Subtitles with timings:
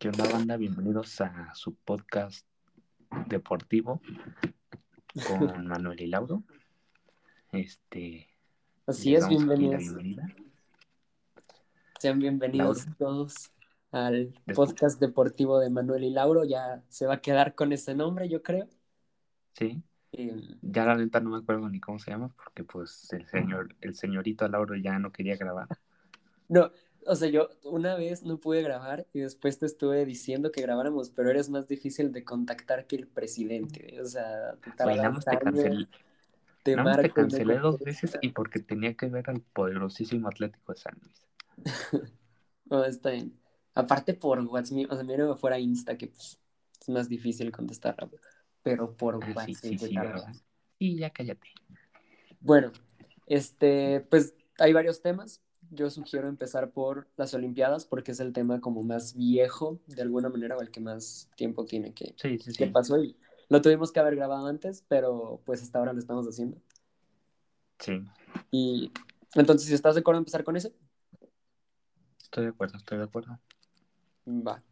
[0.00, 0.56] ¿Qué onda, banda?
[0.56, 2.46] Bienvenidos a su podcast
[3.26, 4.00] deportivo
[5.28, 6.42] con Manuel y Lauro.
[7.52, 8.26] Este.
[8.86, 9.84] Así es, bienvenidos.
[11.98, 12.96] Sean bienvenidos Lauro.
[12.98, 13.52] todos
[13.92, 16.44] al podcast deportivo de Manuel y Lauro.
[16.44, 18.68] Ya se va a quedar con ese nombre, yo creo.
[19.52, 19.82] Sí,
[20.12, 23.76] Eh, ya la neta no me acuerdo ni cómo se llama, porque pues el señor,
[23.82, 25.68] el señorito Lauro ya no quería grabar.
[26.48, 26.70] no,
[27.06, 31.10] o sea, yo una vez no pude grabar y después te estuve diciendo que grabáramos,
[31.10, 34.00] pero eres más difícil de contactar que el presidente.
[34.00, 35.88] O sea, te te años, cancelé,
[36.62, 39.40] te nada más te marco no cancelé dos veces y porque tenía que ver al
[39.40, 41.26] poderosísimo Atlético de San Luis.
[42.66, 43.32] No, está bien.
[43.74, 46.38] Aparte por WhatsApp, o sea, mira fuera Insta, que pues,
[46.80, 48.22] es más difícil contestar rápido.
[48.62, 49.94] Pero por Ah, sí, WhatsApp sí, te sí.
[50.78, 51.48] Sí, ya cállate.
[52.40, 52.70] Bueno,
[53.26, 55.42] este, pues hay varios temas.
[55.70, 60.28] Yo sugiero empezar por las Olimpiadas porque es el tema como más viejo, de alguna
[60.28, 62.72] manera, o el que más tiempo tiene que, Sí, sí, que sí.
[62.72, 63.02] pasó.
[63.02, 63.16] Y
[63.48, 66.60] lo tuvimos que haber grabado antes, pero pues hasta ahora lo estamos haciendo.
[67.78, 67.92] Sí,
[68.50, 68.92] Y
[69.34, 70.74] entonces, si estás de acuerdo en empezar con ese,
[72.22, 73.40] estoy de acuerdo, estoy de acuerdo.
[74.26, 74.62] va.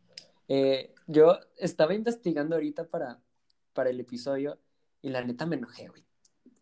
[0.48, 3.20] Eh, yo estaba investigando ahorita para,
[3.72, 4.58] para el episodio
[5.02, 6.04] y la neta me enojé, güey.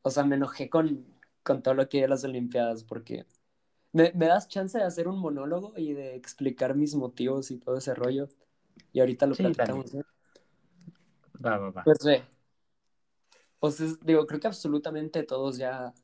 [0.03, 1.07] O sea, me enojé con,
[1.43, 3.27] con todo lo que hay de las Olimpiadas porque
[3.97, 7.79] me, me das chance de hacer un monólogo y de explicar mis motivos y todo
[7.79, 8.29] ese rollo.
[8.93, 9.95] Y ahorita lo Sí, platicamos.
[9.95, 10.03] ¿no?
[11.47, 11.85] Va, va, va.
[11.85, 12.23] Pues ve.
[13.59, 15.95] Pues es- digo, creo que absolutamente todos ya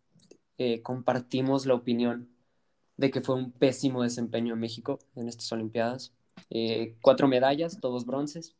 [0.59, 2.29] eh, compartimos la opinión
[2.97, 6.15] de que fue un pésimo desempeño en México en estas Olimpiadas.
[6.51, 8.57] Eh, cuatro medallas, todos bronces.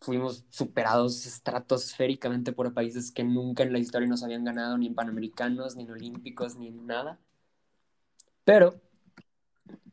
[0.00, 4.94] Fuimos superados estratosféricamente por países que nunca en la historia nos habían ganado, ni en
[4.94, 7.20] Panamericanos, ni en Olímpicos, ni en nada.
[8.50, 8.74] Pero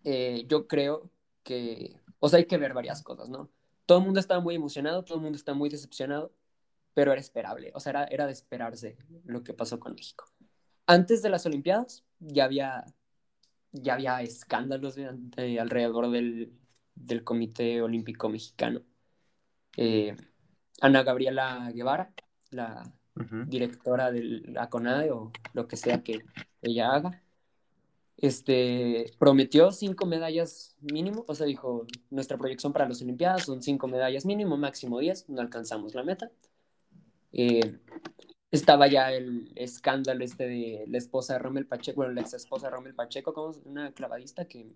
[0.03, 1.11] eh, yo creo
[1.43, 3.51] que, o sea, hay que ver varias cosas, ¿no?
[3.85, 6.33] Todo el mundo estaba muy emocionado, todo el mundo está muy decepcionado,
[6.95, 10.25] pero era esperable, o sea, era, era de esperarse lo que pasó con México.
[10.87, 12.83] Antes de las Olimpiadas ya había,
[13.71, 16.51] ya había escándalos de- de- alrededor del,
[16.95, 18.81] del Comité Olímpico Mexicano.
[19.77, 20.15] Eh,
[20.81, 22.11] Ana Gabriela Guevara,
[22.49, 22.91] la
[23.45, 26.25] directora de la CONADE o lo que sea que
[26.63, 27.21] ella haga,
[28.17, 33.87] este, prometió cinco medallas mínimo, o sea, dijo, nuestra proyección para las Olimpiadas son cinco
[33.87, 36.31] medallas mínimo, máximo diez, no alcanzamos la meta.
[37.31, 37.79] Eh,
[38.51, 42.67] estaba ya el escándalo este de la esposa de Rommel Pacheco, bueno, la ex esposa
[42.67, 44.73] de Rommel Pacheco, como una clavadista que,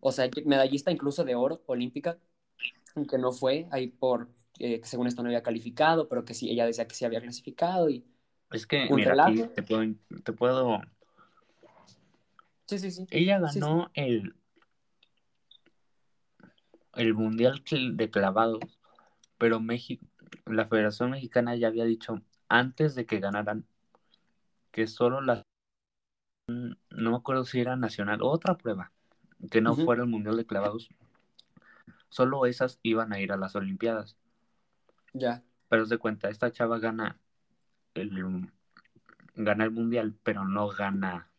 [0.00, 2.18] o sea, medallista incluso de oro olímpica,
[3.08, 6.50] que no fue ahí por, eh, que según esto no había calificado, pero que sí,
[6.50, 8.06] ella decía que sí había clasificado y
[8.50, 9.52] Es que, mira, aquí relajo.
[9.54, 9.94] te puedo,
[10.24, 10.80] te puedo...
[12.68, 13.06] Sí, sí, sí.
[13.10, 13.60] Ella Sí, sí.
[13.60, 14.34] ganó el,
[16.94, 17.62] el Mundial
[17.94, 18.78] de Clavados,
[19.38, 20.04] pero México,
[20.44, 23.66] la Federación Mexicana ya había dicho antes de que ganaran
[24.70, 25.42] que solo la...
[26.48, 28.92] No me acuerdo si era nacional o otra prueba,
[29.50, 30.90] que no fuera el Mundial de Clavados,
[32.10, 34.16] solo esas iban a ir a las Olimpiadas.
[35.14, 35.42] Ya.
[35.68, 37.18] Pero de cuenta, esta chava gana
[37.94, 38.50] el,
[39.34, 41.30] gana el mundial, pero no gana,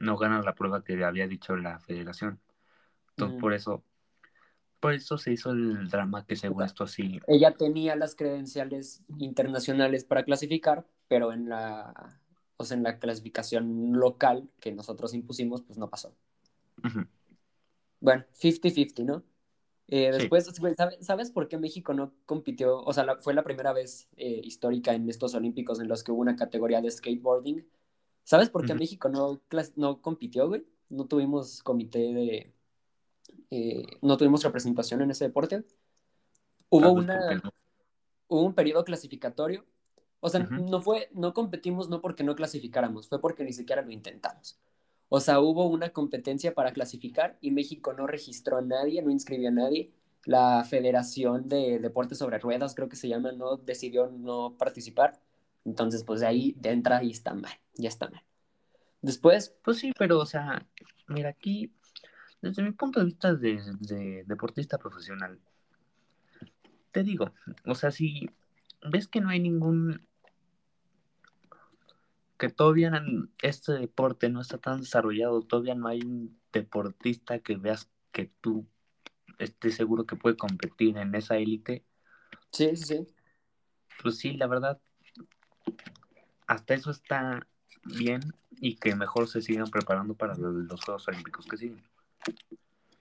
[0.00, 2.40] no gana la prueba que había dicho la federación.
[3.10, 3.84] Entonces por eso,
[4.80, 10.04] por eso se hizo el drama que según esto sí, Ella tenía las credenciales internacionales
[10.04, 12.20] para clasificar, pero en la,
[12.56, 16.14] o sea, en la clasificación local que nosotros impusimos, pues no pasó.
[18.00, 19.24] Bueno, 50-50, ¿no?
[19.88, 22.80] Eh, después, güey, ¿sabe- ¿sabes por qué México no compitió?
[22.82, 26.12] O sea, la- fue la primera vez eh, histórica en estos Olímpicos en los que
[26.12, 27.66] hubo una categoría de skateboarding.
[28.24, 28.74] ¿Sabes por qué.
[28.74, 29.40] México no,
[29.76, 30.66] no compitió, güey?
[30.88, 32.54] No tuvimos comité de...
[33.50, 35.64] eh, no tuvimos representación en ese deporte.
[36.70, 37.34] Hubo tal vez una...
[37.36, 37.50] no.
[38.28, 39.64] hubo un periodo clasificatorio.
[40.20, 43.90] O sea, no fue, no competimos no porque no clasificáramos, fue porque ni siquiera lo
[43.90, 44.58] intentamos.
[45.10, 49.50] O sea, hubo una competencia para clasificar y México no registró a nadie, no inscribió
[49.50, 49.92] a nadie.
[50.24, 55.20] La Federación de Deportes sobre Ruedas, creo que se llama, no decidió no participar.
[55.64, 58.22] Entonces, pues de ahí de entrada y está mal, ya está mal.
[59.00, 60.66] Después, Pues sí, pero o sea,
[61.08, 61.72] mira aquí,
[62.40, 65.38] desde mi punto de vista de, de deportista profesional,
[66.92, 67.32] te digo,
[67.66, 68.30] o sea, si
[68.90, 70.06] ves que no hay ningún
[72.38, 77.56] que todavía en este deporte no está tan desarrollado, todavía no hay un deportista que
[77.56, 78.66] veas que tú
[79.38, 81.84] estés seguro que puede competir en esa élite,
[82.52, 83.06] sí, sí, sí.
[84.02, 84.80] pues sí, la verdad,
[86.46, 87.46] hasta eso está
[87.84, 88.20] bien
[88.50, 91.82] y que mejor se sigan preparando para los Juegos Olímpicos que siguen.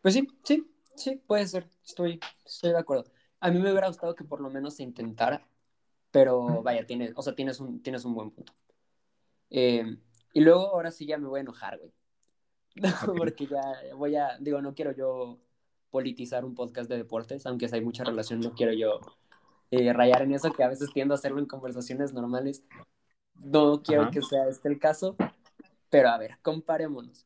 [0.02, 0.70] Pues sí, sí.
[0.96, 3.06] Sí, puede ser, estoy, estoy de acuerdo.
[3.40, 5.48] A mí me hubiera gustado que por lo menos se intentara,
[6.12, 8.54] pero vaya, tienes, o sea, tienes un, tienes un buen punto.
[9.50, 9.98] Eh,
[10.34, 11.92] y luego ahora sí ya me voy a enojar, güey.
[13.18, 13.62] Porque ya
[13.96, 15.40] voy a, digo, no quiero yo
[15.90, 19.00] politizar un podcast de deportes, aunque si hay mucha relación, no quiero yo
[19.76, 22.64] eh, rayar en eso, que a veces tiendo a hacerlo en conversaciones normales.
[23.34, 25.16] No quiero que sea este el caso,
[25.90, 27.26] pero a ver, comparémonos.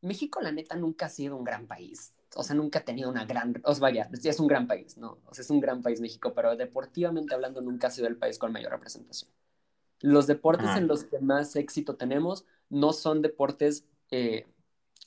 [0.00, 2.14] México, la neta, nunca ha sido un gran país.
[2.36, 3.60] O sea, nunca ha tenido una gran.
[3.64, 5.18] O sea, vaya, es un gran país, ¿no?
[5.26, 8.38] O sea, es un gran país México, pero deportivamente hablando, nunca ha sido el país
[8.38, 9.30] con mayor representación.
[10.00, 13.84] Los deportes en los que más éxito tenemos no son deportes.
[14.10, 14.46] Eh,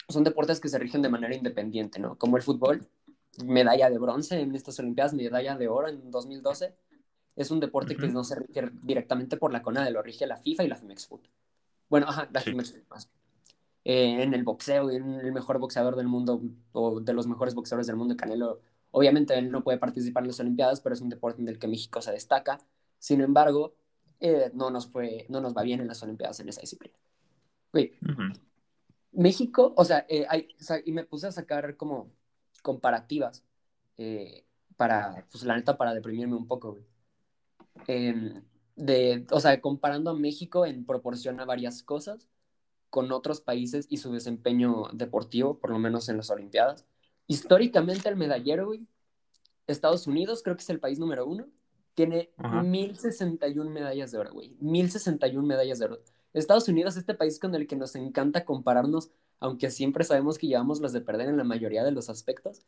[0.10, 2.20] son deportes que se rigen de manera independiente, ¿no?
[2.20, 2.88] Como el fútbol,
[3.46, 6.76] medalla de bronce en estas Olimpiadas, medalla de oro en 2012.
[7.36, 10.64] Es un deporte que no se rige directamente por la CONADE, lo rige la FIFA
[10.64, 11.22] y la FIMEXFUT.
[11.90, 12.54] Bueno, ajá, la sí.
[12.54, 13.10] más.
[13.84, 16.42] Eh, en el boxeo, en el mejor boxeador del mundo,
[16.72, 18.62] o de los mejores boxeadores del mundo, Canelo,
[18.92, 21.68] obviamente él no puede participar en las Olimpiadas, pero es un deporte en el que
[21.68, 22.60] México se destaca.
[23.00, 23.74] Sin embargo,
[24.20, 26.96] eh, no, nos fue, no nos va bien en las Olimpiadas en esa disciplina.
[27.72, 27.94] Güey,
[29.14, 30.48] México, o sea, eh, hay,
[30.86, 32.12] y me puse a sacar como
[32.62, 33.44] comparativas
[33.98, 34.46] eh,
[34.78, 36.86] para, pues la neta, para deprimirme un poco, güey.
[37.88, 38.44] Em,
[38.76, 42.28] de, o sea, comparando a México en proporción a varias cosas
[42.90, 46.86] con otros países y su desempeño deportivo, por lo menos en las Olimpiadas.
[47.28, 48.88] Históricamente el medallero, güey,
[49.68, 51.48] Estados Unidos creo que es el país número uno,
[51.94, 54.56] tiene 1061 medallas de oro, güey.
[54.60, 56.00] 1061 medallas de oro.
[56.34, 59.12] Estados Unidos, este país con el que nos encanta compararnos,
[59.42, 62.64] aunque siempre sabemos que llevamos las de perder en la mayoría de los aspectos,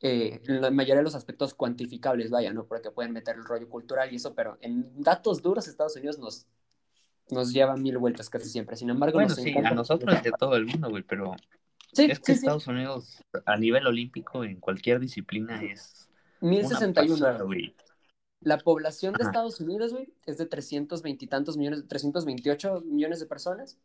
[0.00, 2.64] eh, en la mayoría de los aspectos cuantificables, vaya, ¿no?
[2.66, 6.46] Porque pueden meter el rollo cultural y eso, pero en datos duros Estados Unidos nos,
[7.30, 8.76] nos lleva mil vueltas casi siempre.
[8.76, 11.34] Sin embargo, bueno, sí, a nosotros de todo el mundo, güey, pero
[11.92, 16.08] sí, es que Estados Unidos a nivel olímpico en cualquier disciplina es
[16.40, 17.74] 1061, güey.
[18.38, 23.26] La población de Estados Unidos, güey, es de 320 y tantos millones, 328 millones de
[23.26, 23.78] personas.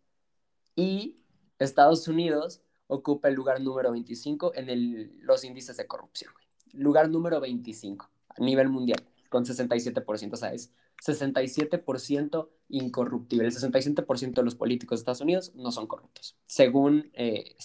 [0.75, 1.15] Y
[1.65, 6.45] Estados Unidos ocupa el lugar número 25 en los índices de corrupción, güey.
[6.73, 10.71] Lugar número 25 a nivel mundial, con 67%, o sea, es
[11.03, 13.47] 67% incorruptible.
[13.47, 17.55] El 67% de los políticos de Estados Unidos no son corruptos, según, eh,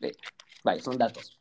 [0.00, 0.12] eh,
[0.64, 1.38] vaya, son datos.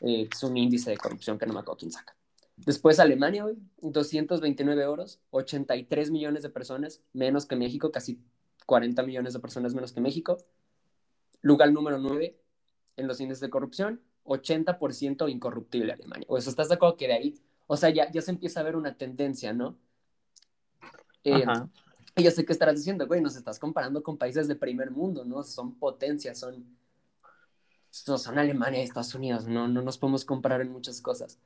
[0.00, 2.14] Eh, es un índice de corrupción que no me acuerdo quién saca.
[2.56, 8.20] Después Alemania, hoy, 229 euros, 83 millones de personas, menos que México, casi
[8.64, 10.38] 40 millones de personas menos que México.
[11.46, 12.36] Lugar número 9
[12.96, 16.26] en los índices de corrupción, 80% incorruptible Alemania.
[16.28, 17.34] O eso, ¿estás de acuerdo que de ahí?
[17.68, 19.78] O sea, ya, ya se empieza a ver una tendencia, ¿no?
[21.22, 21.44] Eh,
[22.16, 25.24] y yo sé que estarás diciendo, güey, nos estás comparando con países de primer mundo,
[25.24, 25.44] ¿no?
[25.44, 26.66] Son potencias, son,
[27.90, 31.38] son Alemania y Estados Unidos, no, no nos podemos comparar en muchas cosas.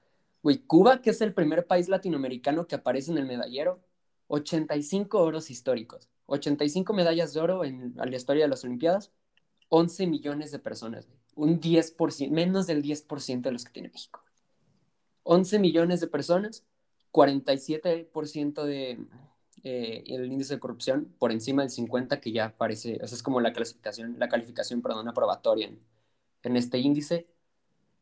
[0.43, 3.81] Güey, Cuba, que es el primer país latinoamericano que aparece en el medallero,
[4.29, 9.13] 85 oros históricos, 85 medallas de oro en, la historia de las Olimpiadas,
[9.71, 14.23] 11 millones de personas, un 10%, menos del 10% de los que tiene México.
[15.23, 16.65] 11 millones de personas,
[17.13, 18.99] 47% de
[19.65, 23.41] eh, el índice de corrupción por encima del 50 que ya aparece, esa es como
[23.41, 25.81] la clasificación, la calificación, perdón, aprobatoria en,
[26.43, 27.27] en este índice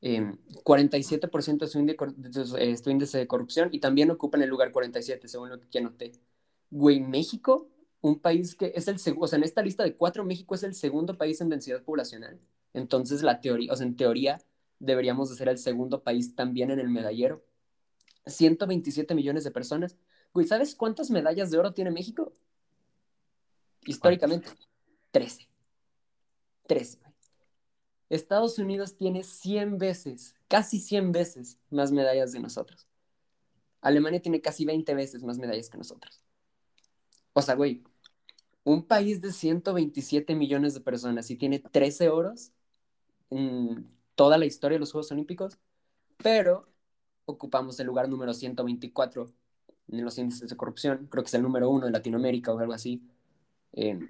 [0.01, 1.59] 47%
[2.17, 6.13] de su, índice de corrupción y también ocupan el lugar 47, según lo que noté.
[6.71, 7.69] Güey, México,
[8.01, 10.63] un país que es el segundo, o sea, en esta lista de cuatro, México es
[10.63, 12.39] el segundo país en densidad poblacional.
[12.73, 14.39] Entonces, la teoría, o sea, en teoría,
[14.79, 17.45] deberíamos de ser el segundo país también en el medallero.
[18.27, 19.97] 127 millones de personas.
[20.33, 22.33] Güey, ¿sabes cuántas medallas de oro tiene México?
[23.87, 24.49] Históricamente,
[25.11, 25.49] 13.
[26.67, 26.99] 13.
[28.11, 32.87] Estados Unidos tiene 100 veces, casi 100 veces más medallas de nosotros.
[33.81, 36.23] Alemania tiene casi 20 veces más medallas que nosotros.
[37.39, 37.85] O sea, güey,
[38.65, 42.51] un país de 127 millones de personas y tiene 13 oros
[43.31, 45.57] en toda la historia de los Juegos Olímpicos,
[46.17, 46.69] pero
[47.27, 49.33] ocupamos el lugar número 124
[49.87, 52.73] en los índices de corrupción, creo que es el número uno de Latinoamérica o algo
[52.73, 53.09] así.
[53.73, 54.01] Eh,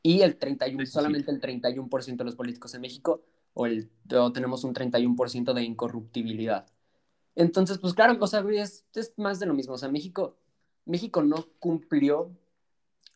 [0.00, 3.90] y el 31, solamente el 31% de los políticos en México, o, el,
[4.32, 6.68] tenemos un 31% de incorruptibilidad.
[7.34, 9.74] Entonces, pues claro, o sea, es, es, más de lo mismo.
[9.74, 10.36] O sea, México,
[10.90, 12.36] México no cumplió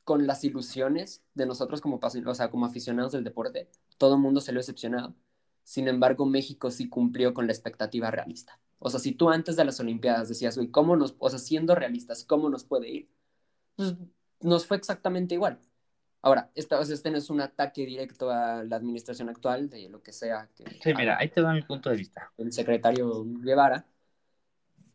[0.05, 3.69] con las ilusiones de nosotros como, o sea, como aficionados del deporte.
[3.99, 5.15] Todo el mundo se lo ha decepcionado.
[5.63, 8.61] Sin embargo, México sí cumplió con la expectativa realista.
[8.79, 11.75] O sea, si tú antes de las Olimpiadas decías, güey, ¿cómo nos, o sea, siendo
[11.75, 13.11] realistas, ¿cómo nos puede ir?
[13.77, 13.95] Pues
[14.41, 15.59] nos fue exactamente igual
[16.25, 19.91] Ahora, esta, o sea, este no es un ataque directo a la administración actual de
[19.91, 22.33] lo que sea que Sí, mira, ahí te va mi punto de vista.
[22.39, 23.85] el secretario Guevara.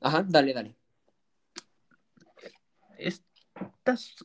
[0.02, 0.79] Ajá, dale, dale.
[3.00, 4.16] Estas,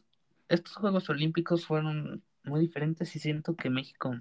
[0.49, 4.15] estos Juegos Olímpicos fueron muy diferentes y siento que México,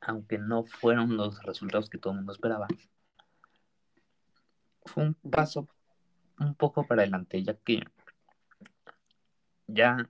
[0.00, 2.66] aunque no fueron los resultados que todo el mundo esperaba,
[4.84, 5.68] fue un paso
[6.38, 7.82] un poco para adelante, ya que
[9.66, 10.08] ya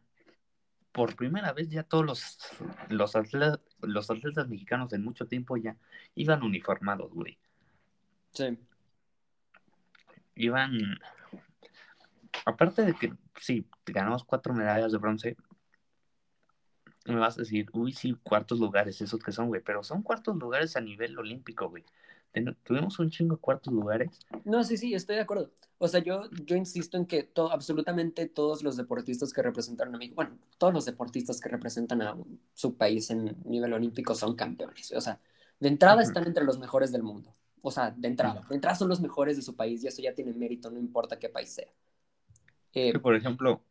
[0.93, 2.39] por primera vez ya todos los,
[2.89, 5.77] los, atletas, los atletas mexicanos en mucho tiempo ya
[6.15, 7.39] iban uniformados, güey.
[8.33, 8.59] Sí.
[10.35, 10.99] Iban,
[12.45, 15.37] aparte de que sí, ganamos cuatro medallas de bronce,
[17.07, 20.37] me vas a decir, uy, sí, cuartos lugares, esos que son, güey, pero son cuartos
[20.37, 21.85] lugares a nivel olímpico, güey.
[22.63, 24.21] Tuvimos un chingo de cuartos lugares.
[24.45, 25.51] No, sí, sí, estoy de acuerdo.
[25.79, 29.99] O sea, yo, yo insisto en que to- absolutamente todos los deportistas que representaron a
[29.99, 32.17] México, bueno, todos los deportistas que representan a
[32.55, 34.93] su país en nivel olímpico son campeones.
[34.93, 35.19] O sea,
[35.59, 37.35] de entrada están entre los mejores del mundo.
[37.63, 38.43] O sea, de entrada.
[38.49, 41.19] De entrada son los mejores de su país y eso ya tiene mérito, no importa
[41.19, 41.69] qué país sea.
[42.73, 43.63] Eh, Que, por ejemplo,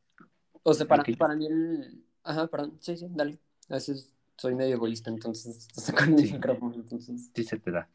[0.64, 2.04] o sea, para, para mí el...
[2.24, 2.78] Ajá, perdón.
[2.82, 3.40] Sí, sí, dale.
[3.70, 6.34] A veces soy medio egoísta, entonces con el Sí.
[6.34, 7.32] micrófono, entonces...
[7.34, 7.90] sí se te da.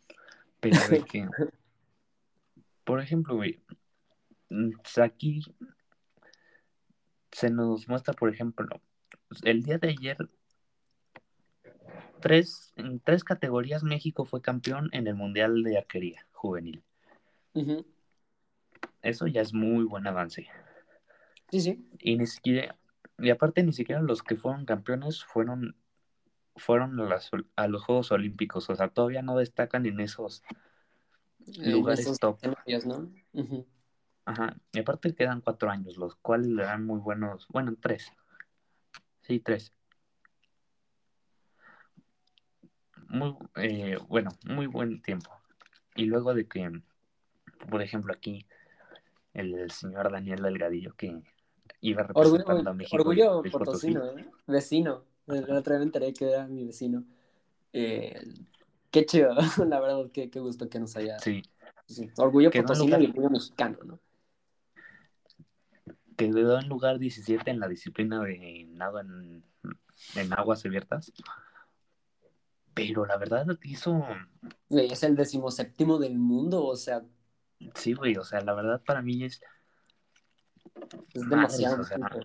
[0.60, 1.28] Pero de que,
[2.84, 3.60] por ejemplo, güey,
[4.50, 5.40] mm, pues aquí
[7.32, 8.68] se nos muestra, por ejemplo,
[9.42, 10.16] el día de ayer,
[12.20, 16.82] tres, en tres categorías México fue campeón en el Mundial de Arquería Juvenil.
[19.02, 20.46] Eso ya es muy buen avance.
[21.54, 21.88] Sí, sí.
[22.00, 22.76] Y ni siquiera,
[23.16, 25.76] y aparte ni siquiera los que fueron campeones fueron,
[26.56, 28.68] fueron a, las- a los Juegos Olímpicos.
[28.70, 30.42] O sea, todavía no destacan en esos
[31.58, 32.40] lugares esos top.
[34.24, 38.10] Ajá, y aparte quedan cuatro años, los cuales le dan muy buenos, bueno, tres.
[39.22, 39.72] Sí, tres.
[43.06, 45.30] Muy, eh, bueno, muy buen tiempo.
[45.94, 46.68] Y luego de que,
[47.70, 48.44] por ejemplo, aquí
[49.34, 51.22] el señor Daniel Delgadillo que
[51.88, 52.96] iba representando Orgullo, a México.
[52.96, 54.26] orgullo y potosino, ¿eh?
[54.46, 55.04] Vecino.
[55.26, 57.04] El otro día me enteré que era mi vecino.
[57.72, 58.20] Eh,
[58.90, 59.34] qué chido,
[59.68, 61.18] la verdad, qué, qué gusto que nos haya.
[61.18, 61.42] Sí,
[61.86, 63.98] sí, Orgullo Quedó potosino y lugar- orgullo mexicano, ¿no?
[66.16, 69.42] quedó en lugar 17 en la disciplina de nado en,
[70.14, 71.12] en aguas abiertas.
[72.72, 74.04] Pero la verdad hizo,
[74.68, 77.02] Güey, es el decimoséptimo del mundo, o sea,
[77.74, 79.40] sí, güey, o sea, la verdad para mí es
[81.12, 81.80] es Madres, demasiado.
[81.80, 82.20] o sea, tiempo.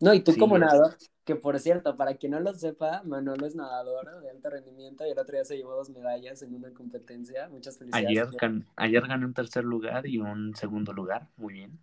[0.00, 3.46] No, y tú sí, como nadador, que por cierto, para quien no lo sepa, Manolo
[3.46, 6.72] es nadador de alto rendimiento y el otro día se llevó dos medallas en una
[6.72, 7.48] competencia.
[7.48, 8.08] Muchas felicidades.
[8.08, 11.28] Ayer, gan- ayer gané un tercer lugar y un segundo lugar.
[11.36, 11.78] Muy bien.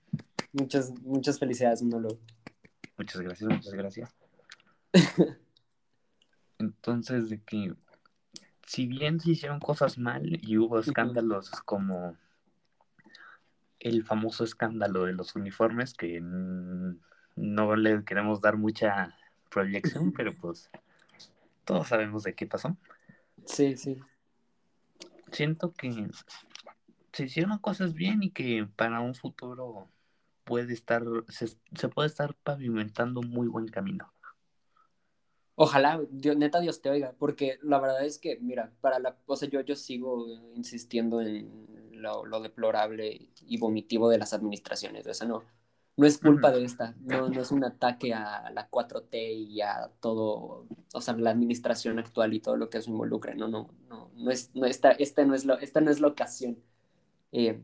[0.51, 2.19] Muchas, muchas felicidades, Manolo.
[2.97, 4.15] Muchas gracias, muchas gracias.
[6.57, 7.73] Entonces, de que
[8.67, 12.17] si bien se hicieron cosas mal y hubo escándalos como
[13.79, 19.15] el famoso escándalo de los uniformes, que no le queremos dar mucha
[19.49, 20.69] proyección, pero pues
[21.65, 22.77] todos sabemos de qué pasó.
[23.45, 23.97] Sí, sí.
[25.31, 26.09] Siento que
[27.13, 29.87] se hicieron cosas bien y que para un futuro
[30.43, 34.11] puede estar, se, se puede estar pavimentando un muy buen camino.
[35.61, 39.35] Ojalá, Dios, neta Dios te oiga, porque la verdad es que, mira, para la, o
[39.35, 40.25] sea, yo, yo sigo
[40.55, 45.43] insistiendo en lo, lo deplorable y vomitivo de las administraciones, o sea, no,
[45.97, 49.91] no es culpa de esta, no, no es un ataque a la 4T y a
[49.99, 54.11] todo, o sea, la administración actual y todo lo que eso involucra, no, no, no,
[54.15, 56.57] no es, no, esta, esta no es lo, esta no es la ocasión.
[57.33, 57.61] Eh,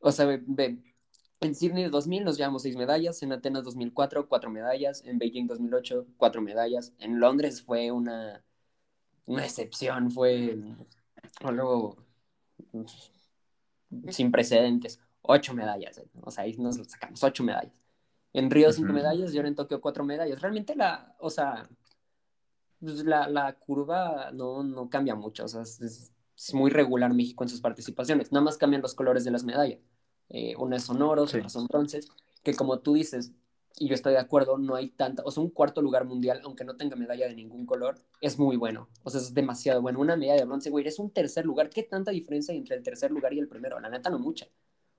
[0.00, 0.78] o sea, ve, ve,
[1.40, 6.06] en Sydney 2000 nos llevamos seis medallas, en Atenas 2004 cuatro medallas, en Beijing 2008
[6.16, 8.44] cuatro medallas, en Londres fue una,
[9.26, 10.58] una excepción, fue
[11.42, 11.96] algo
[14.10, 17.80] sin precedentes, ocho medallas, eh, o sea, ahí nos sacamos ocho medallas.
[18.32, 18.94] En Río cinco Ujú.
[18.94, 20.40] medallas y ahora en Tokio cuatro medallas.
[20.40, 21.68] Realmente la, o sea,
[22.80, 27.42] pues la, la curva no, no cambia mucho, o sea, es- es muy regular México
[27.42, 29.80] en sus participaciones, nada más cambian los colores de las medallas.
[30.30, 31.38] Eh, unas son oros, Sí.
[31.38, 32.08] otras son bronces,
[32.42, 33.32] que como tú dices,
[33.80, 36.64] y yo estoy de acuerdo, no hay tanta, o sea, un cuarto lugar mundial, aunque
[36.64, 40.00] no tenga medalla de ningún color, es muy bueno, o sea, es demasiado bueno.
[40.00, 42.82] Una medalla de bronce, güey, es un tercer lugar, ¿qué tanta diferencia hay entre el
[42.82, 43.78] tercer lugar y el primero?
[43.80, 44.48] La neta no mucha.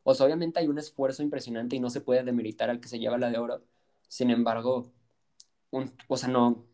[0.04, 3.00] O sea, obviamente hay un esfuerzo impresionante y no se puede demeritar al que se
[3.00, 3.62] lleva la de oro,
[4.08, 4.92] sin embargo,
[5.72, 6.66] un, o sea, no,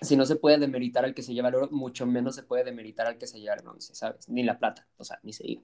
[0.00, 2.64] si no se puede demeritar al que se lleva el oro, mucho menos se puede
[2.64, 4.28] demeritar al que se lleva el bronce, ¿sabes?
[4.30, 5.62] Ni la plata, o sea, ni se diga.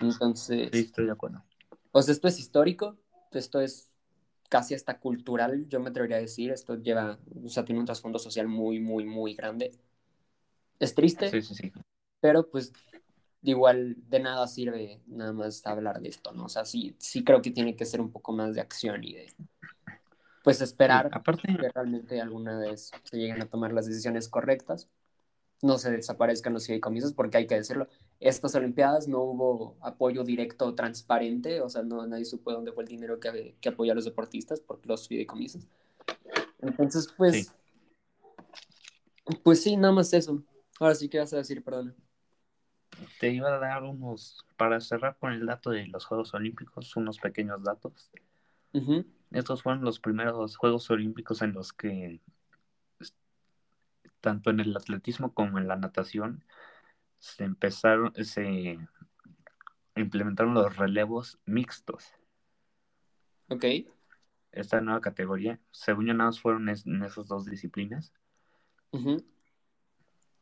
[0.00, 1.44] Entonces, Sí, estoy de acuerdo.
[1.98, 2.96] O sea, esto es histórico,
[3.32, 3.88] esto es
[4.48, 6.50] casi hasta cultural, yo me atrevería a decir.
[6.52, 9.72] Esto lleva, o sea, tiene un trasfondo social muy, muy, muy grande.
[10.78, 11.72] Es triste, Sí, sí, sí.
[12.20, 12.72] pero pues
[13.42, 16.44] igual de nada sirve nada más hablar de esto, ¿no?
[16.44, 19.14] O sea, sí, sí creo que tiene que ser un poco más de acción y
[19.14, 19.32] de,
[20.44, 24.88] pues esperar Aparte, que realmente alguna vez se lleguen a tomar las decisiones correctas,
[25.62, 27.88] no se desaparezcan los fideicomisos, porque hay que decirlo,
[28.20, 32.88] estas Olimpiadas no hubo apoyo directo transparente, o sea, no, nadie supo dónde fue el
[32.88, 35.66] dinero que, que apoyó a los deportistas por los fideicomisos.
[36.60, 37.54] Entonces, pues,
[39.26, 39.36] Sí.
[39.44, 40.42] pues sí, nada más eso.
[40.80, 41.62] Ahora sí, ¿qué vas a decir?
[41.62, 41.94] Perdona.
[43.20, 47.18] te iba a dar unos, para cerrar con el dato de los Juegos Olímpicos, unos
[47.18, 48.10] pequeños datos.
[48.72, 49.04] Ujú.
[49.30, 52.20] Estos fueron los primeros Juegos Olímpicos en los que,
[54.20, 56.42] tanto en el atletismo como en la natación,
[57.18, 58.78] se empezaron, se
[59.96, 62.12] implementaron los relevos mixtos.
[63.48, 63.64] Ok.
[64.52, 68.12] Esta nueva categoría, según yo, nada más fueron es- en esas dos disciplinas,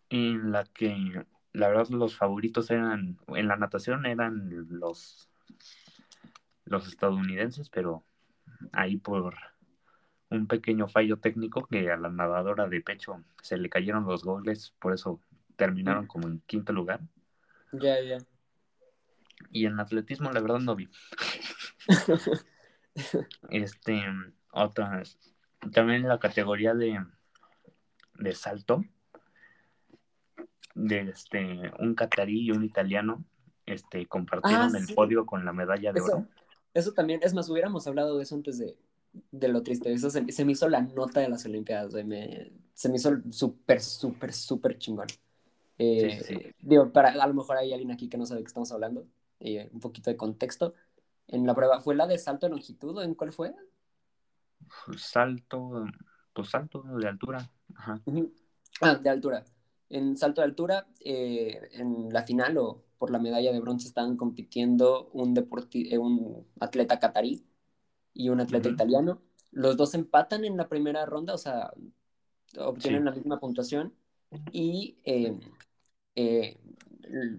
[0.08, 5.28] en la que la verdad los favoritos eran, en la natación eran los,
[6.64, 8.04] los estadounidenses, pero
[8.72, 9.34] ahí por
[10.30, 14.74] un pequeño fallo técnico que a la nadadora de pecho se le cayeron los goles,
[14.78, 15.20] por eso
[15.56, 17.00] terminaron como en quinto lugar.
[17.72, 18.18] Ya, ya.
[19.50, 20.88] Y en atletismo, la verdad, no vi.
[23.50, 24.02] Este,
[24.52, 25.18] otras,
[25.72, 27.04] también en la categoría de,
[28.14, 28.84] de salto,
[30.74, 33.24] de este, un catarí y un italiano,
[33.66, 34.94] este, compartieron Ah, el sí.
[34.94, 36.28] podio con la medalla de Eso, oro.
[36.74, 38.76] eso también, es más, hubiéramos hablado de eso antes de,
[39.30, 39.92] de lo triste.
[39.92, 43.10] Eso se, se me hizo la nota de las Olimpiadas, güey, me- se me hizo
[43.30, 45.06] súper, súper, súper chingón.
[45.78, 46.54] Eh, Sí, sí.
[46.60, 49.06] Digo, para, a lo mejor hay alguien aquí que no sabe de qué estamos hablando,
[49.40, 50.74] eh, un poquito de contexto.
[51.28, 53.54] En la prueba, ¿fue la de salto de longitud o en cuál fue?
[54.96, 55.84] Salto,
[56.32, 57.50] pues salto de altura.
[57.74, 58.00] Ajá.
[58.80, 59.44] Ah, de altura.
[59.88, 64.16] En salto de altura, eh, en la final o por la medalla de bronce estaban
[64.16, 67.44] compitiendo un, deporti- eh, un atleta catarí
[68.14, 68.74] y un atleta Ujú.
[68.74, 69.20] italiano.
[69.52, 71.72] Los dos empatan en la primera ronda, o sea,
[72.58, 73.04] obtienen Sí.
[73.04, 73.94] la misma puntuación
[74.52, 75.38] y, eh,
[76.16, 76.58] eh,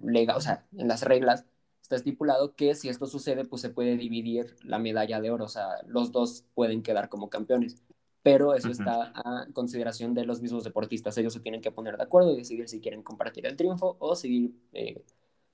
[0.03, 1.45] lega- o sea, en las reglas
[1.81, 5.49] está estipulado que si esto sucede, pues se puede dividir la medalla de oro, o
[5.49, 7.77] sea, los dos pueden quedar como campeones
[8.23, 11.17] pero eso está a consideración de los mismos deportistas.
[11.17, 14.15] Ellos se tienen que poner de acuerdo y decidir si quieren compartir el triunfo o
[14.17, 15.01] seguir, eh,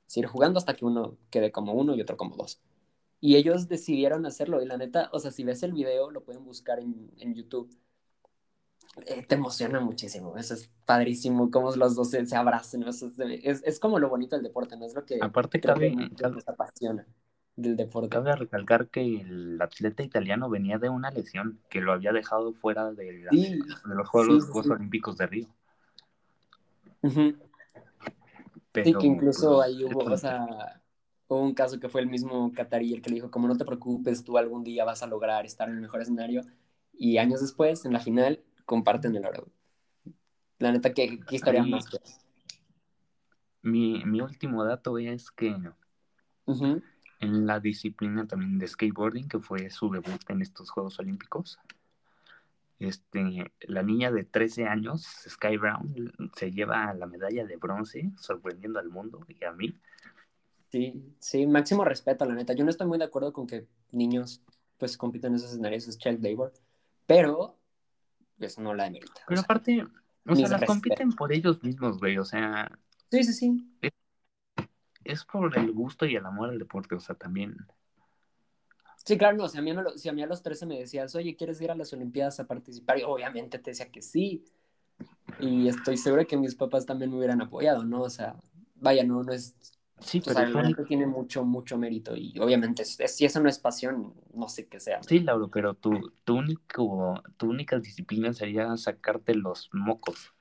[0.07, 2.61] seguir jugando hasta que uno quede como uno y otro como dos.
[3.19, 4.61] Y ellos decidieron hacerlo.
[4.61, 7.69] Y la neta, o sea, si ves el video, lo pueden buscar en, en YouTube.
[9.05, 10.37] Eh, te emociona muchísimo.
[10.37, 11.49] Eso es padrísimo.
[11.51, 12.83] Cómo los dos se, se abrazan.
[12.83, 14.85] Eso es, es, es como lo bonito del deporte, ¿no?
[14.85, 17.07] Es lo que Aparte, creo que cabe, muchos cabe, nos apasiona
[17.55, 18.09] del deporte.
[18.09, 22.91] cabe recalcar que el atleta italiano venía de una lesión que lo había dejado fuera
[22.91, 24.71] de, la- Sí, de los Juegos, sí, Juegos sí.
[24.71, 25.47] Olímpicos de Río.
[28.71, 30.81] Pero, Sí, que incluso pues, ahí hubo, o sea,
[31.27, 33.65] hubo un caso que fue el mismo Qatarí el que le dijo, como no te
[33.65, 36.41] preocupes, tú algún día vas a lograr estar en el mejor escenario.
[36.93, 39.47] Y años después, en la final, comparten el oro.
[40.59, 41.85] La neta, qué, qué historia Ahí- más.
[43.61, 45.55] mi, mi último dato es que
[46.45, 46.81] Ujú.
[47.19, 51.59] en la disciplina también de skateboarding, que fue su debut en estos Juegos Olímpicos,
[52.79, 58.79] este, la niña de 13 años, Sky Brown, se lleva la medalla de bronce, sorprendiendo
[58.79, 59.79] al mundo y a mí.
[60.69, 62.53] Sí, sí, máximo respeto, la neta.
[62.53, 64.41] Yo no estoy muy de acuerdo con que niños
[64.77, 66.51] pues compiten en esos escenarios, es child labor,
[67.05, 67.57] pero
[68.39, 69.21] eso no la demerita.
[69.27, 69.85] Pero aparte,
[70.27, 72.71] o sea, las compiten por ellos mismos, güey, o sea,
[73.11, 73.69] sí, sí, sí.
[75.03, 77.55] es por el gusto y el amor al deporte, o sea, también.
[79.05, 80.79] Sí, claro, no, si a, mí me lo- si a mí a los 13 me
[80.79, 82.99] decías, oye, ¿quieres ir a las Olimpiadas a participar?
[82.99, 84.45] Y obviamente te decía que sí.
[85.41, 88.01] Y estoy seguro que mis papás también me hubieran apoyado, ¿no?
[88.03, 88.35] O sea,
[88.75, 89.55] vaya, no, no es...
[89.99, 92.15] Sí, O pero sea, tú- la neta tiene mucho, mucho mérito.
[92.15, 95.07] Y obviamente, si eso no es pasión, no sé qué sea.
[95.07, 100.33] sí, Lauro, pero tu, tu, único, tu única disciplina sería sacarte los mocos.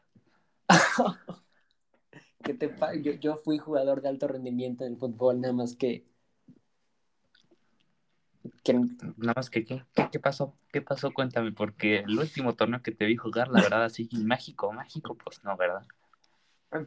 [2.43, 2.71] ¿Qué te
[3.03, 6.05] yo, yo fui jugador de alto rendimiento en el fútbol, nada más que...
[8.65, 8.73] que
[9.17, 10.57] Nada más que, ¿qué, qué, qué pasó?
[10.73, 11.13] ¿Qué pasó?
[11.13, 15.43] Cuéntame, porque el último torneo que te vi jugar, la verdad, así mágico, mágico, pues
[15.45, 15.87] no, ¿verdad?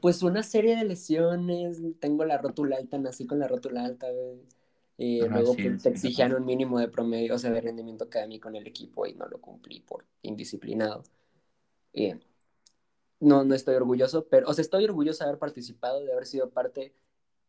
[0.02, 4.42] Pues una serie de lesiones, tengo la rótula alta, nací con la rótula alta, güey.
[4.98, 7.62] Eh, Ah, luego sí, pues, sí, te exigían un mínimo de promedio, o sea, de
[7.62, 11.04] rendimiento académico en el equipo y no lo cumplí por indisciplinado.
[11.94, 12.20] Eh,
[13.20, 16.50] no, no estoy orgulloso, pero, o sea, estoy orgulloso de haber participado, de haber sido
[16.50, 16.94] parte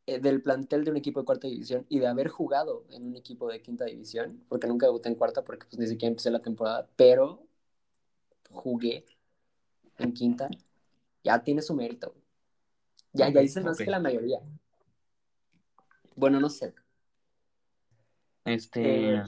[0.07, 3.17] eh, del plantel de un equipo de cuarta división y de haber jugado en un
[3.17, 6.43] equipo de quinta división, porque nunca debuté en cuarta porque pues, ni siquiera empecé la
[6.43, 7.47] temporada, pero
[8.51, 9.05] jugué
[9.99, 10.51] en quinta,
[11.25, 12.15] ya tiene su mérito.
[13.17, 14.39] Ya, ya hice más que la mayoría.
[16.15, 16.75] Bueno, no sé.
[18.45, 19.23] Este, Eh,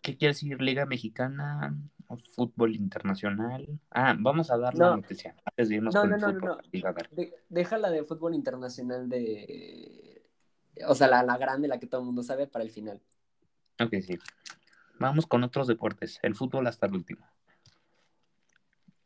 [0.00, 0.60] ¿qué quiere decir?
[0.60, 1.76] ¿Liga Mexicana?
[2.06, 3.66] ¿O ¿Fútbol internacional?
[3.90, 4.96] Ah, vamos a dar la No.
[4.96, 6.62] noticia antes de irnos No, con no, el no, no, fútbol.
[6.82, 6.88] no.
[6.88, 7.08] A ver.
[7.10, 10.22] De- déjala de fútbol internacional de...
[10.86, 13.00] O sea, la, la grande, la que todo el mundo sabe, para el final.
[13.80, 14.18] Ok, sí.
[14.98, 16.18] Vamos con otros deportes.
[16.22, 17.26] El fútbol hasta el último.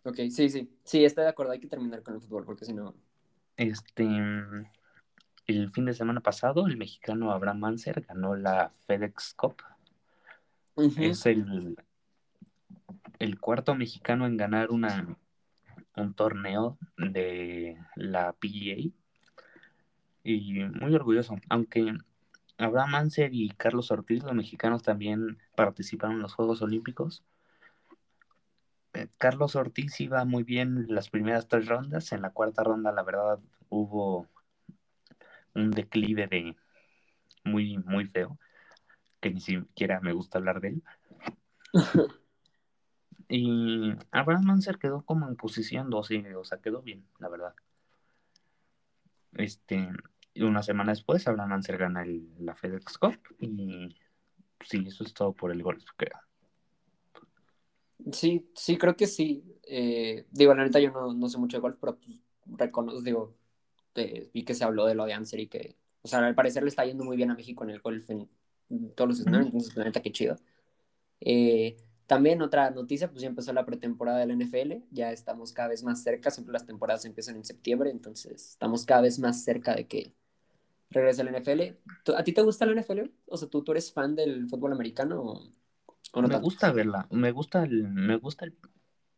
[0.05, 0.73] Ok, sí, sí.
[0.85, 1.53] Sí, estoy de acuerdo.
[1.53, 2.95] Hay que terminar con el fútbol porque si no...
[3.59, 4.05] Este,
[5.47, 9.57] el fin de semana pasado, el mexicano Abraham Manser ganó la FedEx Cup.
[10.77, 11.77] Es el,
[13.19, 15.19] el cuarto mexicano en ganar una,
[15.97, 18.93] un torneo de la PGA.
[20.23, 21.37] Y muy orgulloso.
[21.49, 21.95] Aunque
[22.59, 27.25] Abraham Manser y Carlos Ortiz, los mexicanos, también participaron en los Juegos Olímpicos.
[28.99, 32.11] Eh, Carlos Ortiz iba muy bien las primeras tres rondas.
[32.13, 34.27] En la cuarta ronda, la verdad, hubo
[35.55, 36.57] un declive de
[37.45, 38.39] muy, muy feo,
[39.21, 40.83] que ni siquiera me gusta hablar de él.
[43.31, 47.55] Y Abraham Manser quedó como en posición 12, o sea, quedó bien, la verdad.
[49.35, 49.87] Este,
[50.37, 53.95] una semana después, Abraham Manser gana el- la FedEx Cup y
[54.65, 56.19] sí, eso es todo por el golf, creo.
[58.13, 59.45] Sí, sí, creo que sí.
[59.65, 63.35] Eh, digo, la neta yo no, no sé mucho de golf, pero pues, reconozco, digo,
[63.95, 66.63] eh, vi que se habló de lo de Anser y que, o sea, al parecer
[66.63, 68.29] le está yendo muy bien a México en el golf en,
[68.95, 70.37] todos los escenarios, entonces la neta qué chido.
[71.21, 75.69] Eh, también otra noticia, pues ya empezó la pretemporada de la NFL, ya estamos cada
[75.69, 79.75] vez más cerca, siempre las temporadas empiezan en septiembre, entonces estamos cada vez más cerca
[79.75, 80.13] de que
[80.91, 81.77] regrese la NFL.
[82.05, 83.11] ¿Tú- ¿A ti te gusta la NFL?
[83.27, 85.43] O sea, ¿tú, tú eres fan del fútbol americano o,
[86.15, 86.41] Me tanto?
[86.41, 88.57] gusta verla, me gusta el, me gusta el,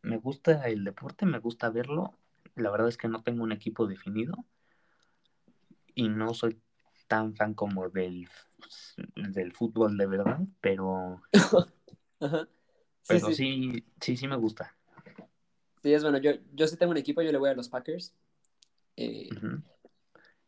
[0.03, 2.19] me gusta el deporte, me gusta verlo.
[2.57, 4.35] La verdad es que no tengo un equipo definido
[5.95, 6.61] y no soy
[7.09, 8.29] tan fan como del,
[9.15, 11.23] del fútbol de verdad, pero,
[12.21, 12.49] Ajá.
[13.03, 13.35] Sí, pero sí.
[13.35, 14.77] sí, sí, sí me gusta.
[15.83, 16.19] Sí, es bueno.
[16.19, 18.15] Yo, yo sí tengo un equipo, yo le voy a los Packers.
[18.97, 19.29] Eh.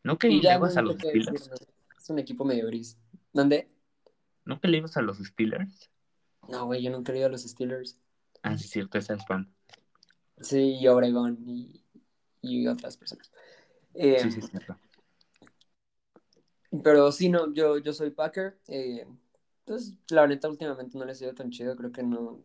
[0.03, 1.49] ¿No que le ibas a los Steelers?
[1.97, 2.97] Es un equipo medio gris.
[3.31, 3.67] ¿Dónde?
[4.45, 5.89] ¿No que le ibas a los Steelers?
[6.47, 7.97] No, güey, yo nunca he ido a los Steelers.
[8.43, 9.53] Ah, sí, cierto, esa es fan.
[10.41, 11.81] Sí, y Obregón y,
[12.41, 13.31] y otras personas.
[13.95, 14.77] Eh, Sí, sí, cierto.
[16.83, 18.57] Pero sí, no, yo, yo soy Packer.
[18.67, 19.05] Eh,
[19.65, 22.43] pues la neta últimamente no les ha ido tan chido, creo que no.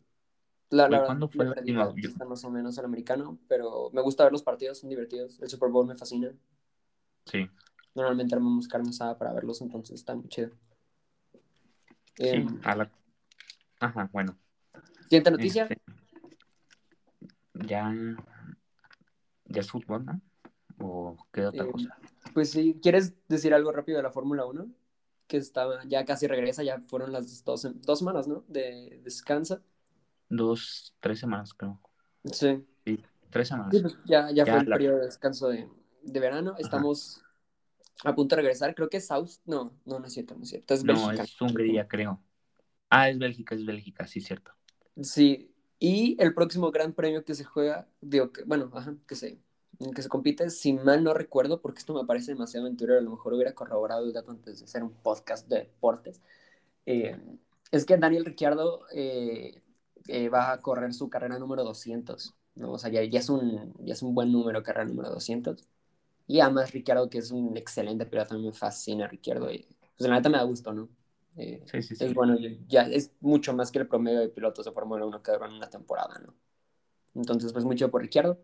[0.71, 1.95] La, la ¿cuándo fue la última?
[1.95, 5.41] pista más o menos al americano, pero me gusta ver los partidos, son divertidos.
[5.41, 6.35] El Super Bowl me fascina.
[7.27, 7.49] Sí,
[7.95, 10.53] Normalmente armamos carne asada para verlos, entonces está muy chido.
[12.23, 12.91] sí, Eh, a la...
[13.81, 14.37] Ajá, bueno.
[15.03, 15.63] Siguiente noticia.
[15.65, 15.81] Este,
[17.55, 17.93] ya,
[19.47, 20.21] ya es fútbol, ¿no?
[20.81, 21.97] ¿O qué otra Eh, cosa?
[22.35, 24.67] Pues sí, ¿quieres decir algo rápido de la Fórmula 1?
[25.27, 28.45] Que estaba, ya casi regresa, ya fueron las dos, dos semanas, ¿no?
[28.49, 29.61] De descanso.
[30.29, 31.81] Dos, tres semanas, creo.
[32.33, 33.75] Sí, Sí, tres semanas.
[33.75, 35.69] Sí, pues ya, ya Ya fue el la- periodo de descanso de,
[36.03, 36.55] de verano.
[36.59, 37.23] Estamos
[38.05, 38.75] a punto de regresar.
[38.75, 39.31] Creo que es South.
[39.47, 40.75] No, no, no es cierto, no es cierto.
[40.75, 42.23] Es No, es Hungría, creo.
[42.91, 44.53] Ah, es Bélgica, es Bélgica, sí, cierto.
[45.03, 49.39] Sí, y el próximo gran premio que se juega, digo, que, bueno, ajá, que se,
[49.95, 53.11] que se compite, si mal no recuerdo, porque esto me parece demasiado aventurero, a lo
[53.11, 56.21] mejor hubiera corroborado el dato antes de hacer un podcast de deportes,
[56.87, 57.19] eh,
[57.71, 59.63] es que Daniel Ricciardo eh,
[60.09, 62.73] eh, va a correr su carrera número 200, ¿no?
[62.73, 65.69] O sea, ya, es un, ya es un buen número, carrera número 200.
[66.27, 70.17] Y además Ricciardo, que es un excelente piloto, a me fascina Ricciardo, y pues la
[70.17, 70.89] neta me da gusto, ¿no?
[71.37, 72.05] Eh, Sí, sí, sí.
[72.05, 72.37] es bueno,
[72.67, 75.71] ya es mucho más que el promedio de pilotos de Fórmula 1 que duran una
[75.71, 76.35] temporada, ¿no?
[77.15, 78.39] Entonces, pues mucho por Ricciardo.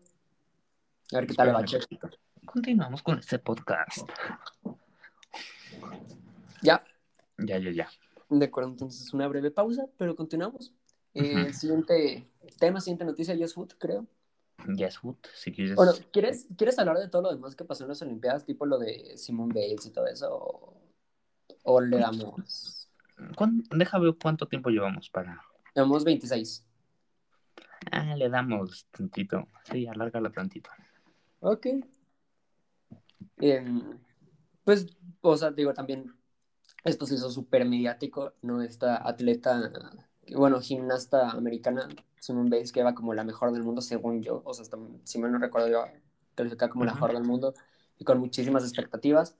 [1.13, 1.63] A ver qué tal va.
[1.65, 1.85] Checo.
[2.45, 4.07] Continuamos con este podcast.
[6.61, 6.83] Ya,
[7.37, 7.89] Ya, ya, ya.
[8.29, 10.73] de acuerdo, entonces una breve pausa, pero continuamos.
[11.13, 11.45] Eh, Ujú.
[11.47, 12.27] El siguiente
[12.59, 14.05] tema, siguiente noticia, ya es foot, creo.
[14.69, 15.75] Ya es foot, si quieres.
[15.75, 18.77] Bueno, ¿quieres, ¿quieres hablar de todo lo demás que pasó en las Olimpiadas, tipo lo
[18.79, 20.33] de Simone Bales y todo eso?
[20.33, 20.73] ¿O,
[21.65, 22.89] o le damos?
[23.35, 25.33] ¿Cuán- Deja ver cuánto tiempo llevamos para.
[25.75, 26.65] Le damos 26.
[27.91, 29.47] Ah, le damos tantito.
[29.69, 30.69] Sí, alárgalo tantito.
[31.41, 31.67] Ok.
[33.37, 33.99] Em,
[34.63, 34.87] pues,
[35.21, 36.13] o sea, digo, también
[36.83, 38.61] esto se hizo súper mediático, ¿no?
[38.61, 39.71] Esta atleta,
[40.35, 41.87] bueno, gimnasta americana,
[42.19, 45.19] Simone Biles, que va como la mejor del mundo, según yo, o sea, hasta, si
[45.19, 45.83] mal no recuerdo, yo
[46.35, 46.97] calificaba como la Ujú.
[47.01, 47.53] mejor del mundo
[47.97, 49.35] y con muchísimas expectativas.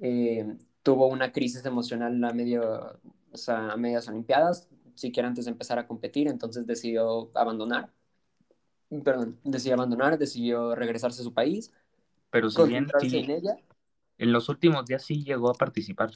[0.00, 2.98] eh, tuvo una crisis emocional a, medio,
[3.32, 7.92] o sea, a medias Olimpiadas, siquiera antes de empezar a competir, entonces decidió abandonar.
[9.04, 11.72] Perdón, decidió abandonar, decidió regresarse a su país.
[12.30, 13.56] Pero si bien sí, en, ella.
[14.18, 16.10] en los últimos días sí llegó a participar.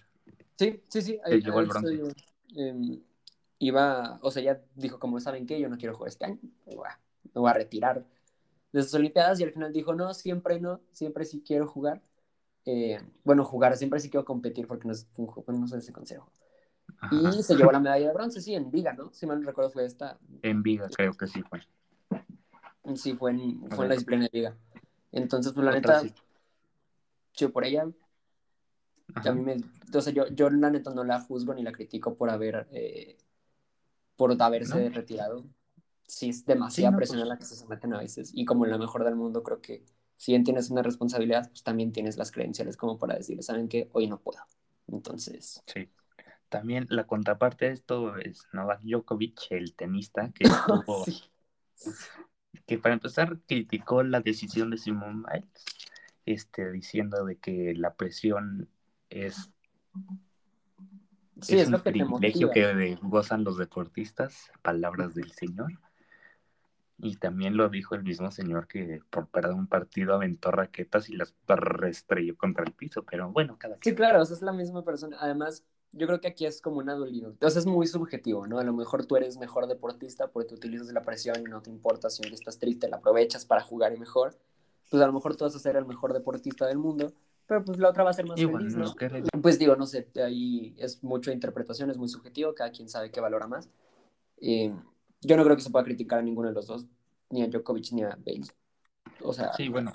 [0.56, 1.20] Sí, sí, sí.
[1.24, 2.00] Ahí, llegó el bronce.
[2.56, 3.00] Em,
[3.58, 6.74] iba, o sea, ya dijo, como saben que yo no quiero jugar este año, me
[6.76, 8.06] voy, a, retirar
[8.72, 12.02] de esas Olimpiadas y al final dijo, no, siempre no, siempre sí quiero jugar.
[12.66, 16.30] Eh, bueno, jugar, siempre sí quiero competir porque no, es, no sé ese consejo.
[17.10, 19.12] Y se llevó la medalla de bronce, sí, en Viga, ¿no?
[19.12, 20.18] Si mal no recuerdo fue esta.
[20.42, 21.60] En Viga, creo que sí fue.
[22.96, 24.56] Sí, fue en, fue en la disciplina de Viga.
[25.12, 26.02] Entonces, pues la neta,
[27.34, 27.86] yo por ella,
[29.14, 29.56] a mí me,
[29.92, 33.16] o sea, yo, yo la neta no la juzgo ni la critico por haber, eh,
[34.16, 35.44] por haberse retirado.
[36.06, 38.30] Sí, es demasiada presión a la que se someten a veces.
[38.34, 39.84] Y como la mejor del mundo, creo que
[40.24, 43.90] si bien tienes una responsabilidad, pues también tienes las credenciales como para decir, ¿saben que
[43.92, 44.40] Hoy no puedo.
[44.86, 45.62] Entonces.
[45.66, 45.90] Sí.
[46.48, 50.44] También la contraparte de esto es Novak Djokovic, el tenista, que
[50.84, 51.04] estuvo,
[52.64, 55.64] que para empezar criticó la decisión de Simone Biles,
[56.24, 58.70] este, diciendo de que la presión
[59.10, 59.50] es,
[61.42, 65.78] sí, es, un privilegio que gozan los deportistas, palabras del señor.
[66.98, 71.16] Y también lo dijo el mismo señor que por perder un partido aventó raquetas y
[71.16, 75.16] las restrelló contra el piso, pero bueno, cada Sí, claro, es la misma persona.
[75.20, 77.30] Además, yo creo que aquí es como una dualidad.
[77.30, 78.58] Entonces es muy subjetivo, ¿no?
[78.58, 82.10] A lo mejor tú eres mejor deportista porque utilizas la presión y no te importa
[82.10, 84.36] si estás triste, la aprovechas para jugar y mejor.
[84.90, 87.12] Pues a lo mejor tú vas a ser el mejor deportista del mundo,
[87.46, 88.94] pero pues la otra va a ser más feliz, ¿no?
[89.42, 93.20] Pues digo, no sé, ahí es mucho interpretación, es muy subjetivo, cada quien sabe qué
[93.20, 93.68] valora más.
[94.40, 94.74] Eh,
[95.24, 96.86] yo no creo que se pueda criticar a ninguno de los dos,
[97.30, 98.44] ni a Djokovic ni a Bale.
[99.22, 99.52] O sea...
[99.54, 99.92] Sí, bueno,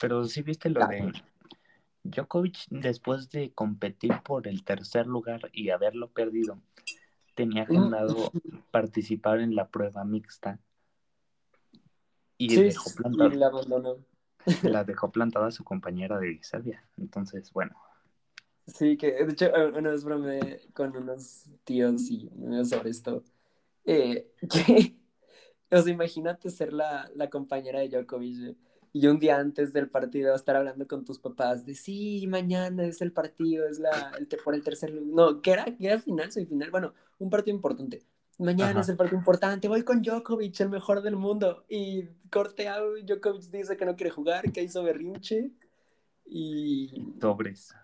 [0.00, 1.12] pero sí viste lo de
[2.04, 6.60] Djokovic, después de competir por el tercer lugar y haberlo perdido,
[7.34, 8.32] tenía agendado
[8.70, 10.60] participar en la prueba mixta
[12.36, 13.34] y dejó plantada.
[13.34, 13.96] la abandonó.
[14.62, 16.84] La dejó plantada su compañera de Serbia.
[16.98, 17.74] Entonces, bueno.
[18.66, 22.30] Sí, que de hecho, una vez bromeé con unos tíos y
[22.64, 23.22] sobre esto.
[23.84, 24.96] Eh, que,
[25.70, 28.56] o sea, imagínate ser la, la compañera de Djokovic
[28.96, 33.02] y un día antes del partido estar hablando con tus papás de sí, mañana es
[33.02, 35.32] el partido, es la, el, por el tercer lugar.
[35.34, 38.04] No, que era, que era final, final Bueno, un partido importante.
[38.38, 41.64] Mañana es el partido importante, voy con Djokovic, el mejor del mundo.
[41.68, 42.68] Y corte
[43.04, 45.50] Djokovic dice que no quiere jugar, que hizo berrinche.
[46.24, 47.14] Y.
[47.20, 47.74] Sobres.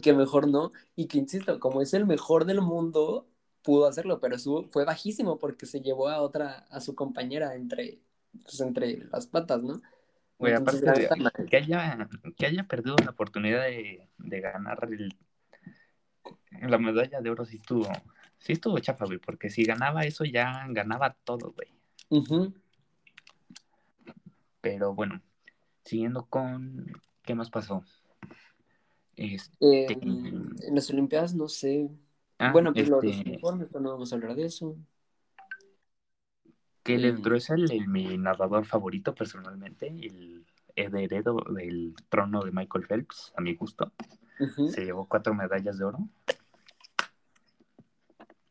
[0.00, 0.72] Que mejor no.
[0.96, 3.28] Y que insisto, como es el mejor del mundo,
[3.68, 7.98] pudo hacerlo, pero su, fue bajísimo porque se llevó a otra, a su compañera entre,
[8.42, 9.82] pues, entre las patas, ¿no?
[10.38, 11.06] Güey, aparte de
[11.50, 14.08] que haya, que haya perdido la oportunidad de,
[14.40, 15.14] ganar el,
[16.62, 17.92] la medalla de oro, sí estuvo,
[18.38, 21.68] sí estuvo chafa, güey, porque si ganaba eso ya ganaba todo, güey.
[24.62, 25.20] Pero bueno,
[25.84, 26.90] siguiendo con,
[27.22, 27.84] ¿qué más pasó?
[29.14, 29.92] Este...
[29.92, 31.90] en las Olimpiadas, no sé.
[32.38, 34.76] Ah, bueno, pues los este uniformes, pero no vamos a hablar de eso.
[36.84, 43.40] Kellen Dressel, el, mi narrador favorito personalmente, el heredero del trono de Michael Phelps, a
[43.40, 43.92] mi gusto.
[44.70, 46.08] Se llevó cuatro medallas de oro.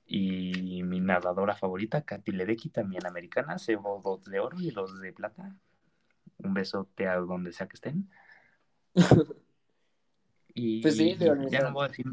[0.05, 4.99] Y mi nadadora favorita, Katy Ledecky, también americana, se llevó dos de oro y dos
[4.99, 5.55] de plata.
[6.37, 8.09] Un besote a donde sea que estén.
[10.53, 11.17] y pues sí,
[11.49, 12.05] ya no voy a decir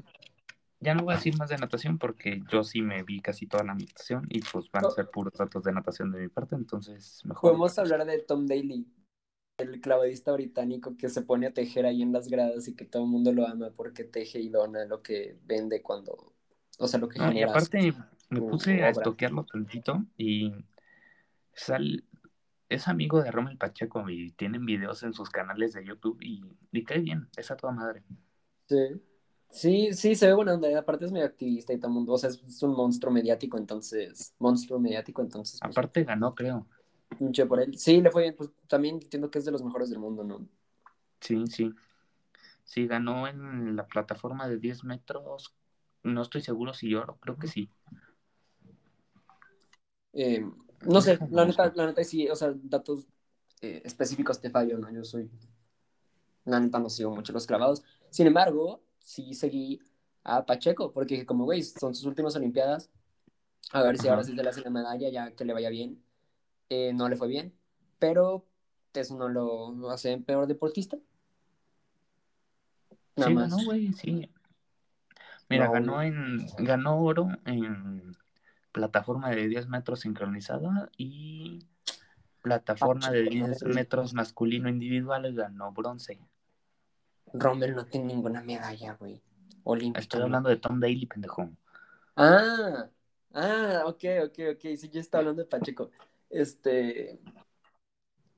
[0.84, 3.64] ya no voy a decir más de natación porque yo sí me vi casi toda
[3.64, 7.22] la natación y pues van a ser puros datos de natación de mi parte, entonces
[7.24, 7.50] mejor.
[7.50, 8.86] Podemos hablar de Tom Daly,
[9.58, 13.04] el clavadista británico que se pone a tejer ahí en las gradas y que todo
[13.04, 16.34] el mundo lo ama porque teje y dona lo que vende cuando,
[16.78, 17.38] o sea, lo que genera.
[17.38, 17.94] Y aparte
[18.28, 20.52] me puse a estoquearlo tantito y
[21.54, 22.04] sal,
[22.68, 26.84] es amigo de Rommel Pacheco y tienen videos en sus canales de YouTube y, y
[26.84, 28.02] cae bien, es a toda madre.
[28.68, 29.00] Sí.
[29.54, 30.76] Sí, sí, se ve buena onda.
[30.76, 32.14] Aparte es medio activista y todo el mundo.
[32.14, 34.34] O sea, es un monstruo mediático, entonces.
[34.40, 35.60] Monstruo mediático, entonces.
[35.60, 36.66] Pues, Aparte ganó, creo.
[37.20, 37.78] Mucho por él.
[37.78, 38.34] Sí, le fue bien.
[38.36, 40.48] Pues también entiendo que es de los mejores del mundo, ¿no?
[41.20, 41.72] Sí, sí.
[42.64, 45.54] Sí, ganó en la plataforma de 10 metros.
[46.02, 47.70] No estoy seguro si oro, creo que sí.
[50.14, 50.44] Eh,
[50.84, 53.06] no sé, la neta, la neta sí, o sea, datos
[53.60, 54.90] eh, específicos te fallo, ¿no?
[54.90, 55.30] Yo soy.
[56.44, 57.84] La neta no sigo mucho los clavados.
[58.10, 59.80] Sin embargo, sí seguí
[60.24, 62.90] a Pacheco, porque como veis, son sus últimas Olimpiadas.
[63.72, 66.02] A ver si ahora sí se le hace la medalla, ya que le vaya bien.
[66.68, 67.54] Eh, no le fue bien,
[67.98, 68.44] pero
[68.92, 70.96] eso no lo hace peor deportista.
[73.16, 73.50] Nada sí, más.
[73.50, 74.28] ganó, güey, sí.
[75.48, 78.16] Mira, No, ganó en ganó oro en
[78.72, 81.60] plataforma de 10 metros sincronizada y
[82.42, 86.18] plataforma de 10 metros masculino individual ganó bronce.
[87.34, 89.20] Rommel no tiene ninguna medalla, güey.
[89.64, 90.00] Olímpica.
[90.00, 91.50] Estoy hablando de Tom Daly, pendejo.
[92.16, 92.88] Ah,
[93.32, 94.60] ah, ok, ok, ok.
[94.76, 95.90] Sí, yo estaba hablando de Pacheco.
[96.30, 97.20] Este.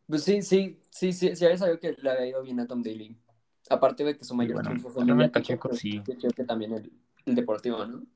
[0.07, 2.83] Pues sí, sí, sí, sí, sí, había sabido que le había ido bien a Tom
[2.83, 3.17] Daly.
[3.69, 6.03] Aparte de que su mayor bueno, triunfo fue mediático, Pacheco, pues, sí.
[6.07, 6.93] yo creo que también el,
[7.27, 8.07] el deportivo, ¿no?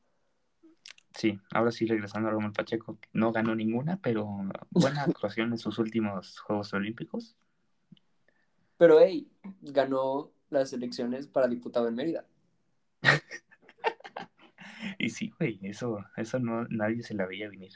[1.16, 4.28] Sí, ahora sí regresando a Roman Pacheco, no ganó ninguna, pero
[4.70, 7.36] buena actuación en sus últimos Juegos Olímpicos.
[8.78, 9.28] Pero, hey,
[9.60, 12.26] ganó las elecciones para diputado en Mérida.
[14.98, 17.72] Y sí, güey, eso, eso no, nadie se la veía venir.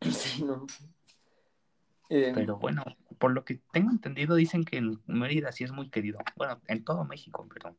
[0.12, 0.66] Sí, ¿no?
[2.08, 2.84] Eh, Pero bueno,
[3.18, 6.18] por lo que tengo entendido, dicen que en Mérida sí es muy querido.
[6.36, 7.76] Bueno, en todo México, pero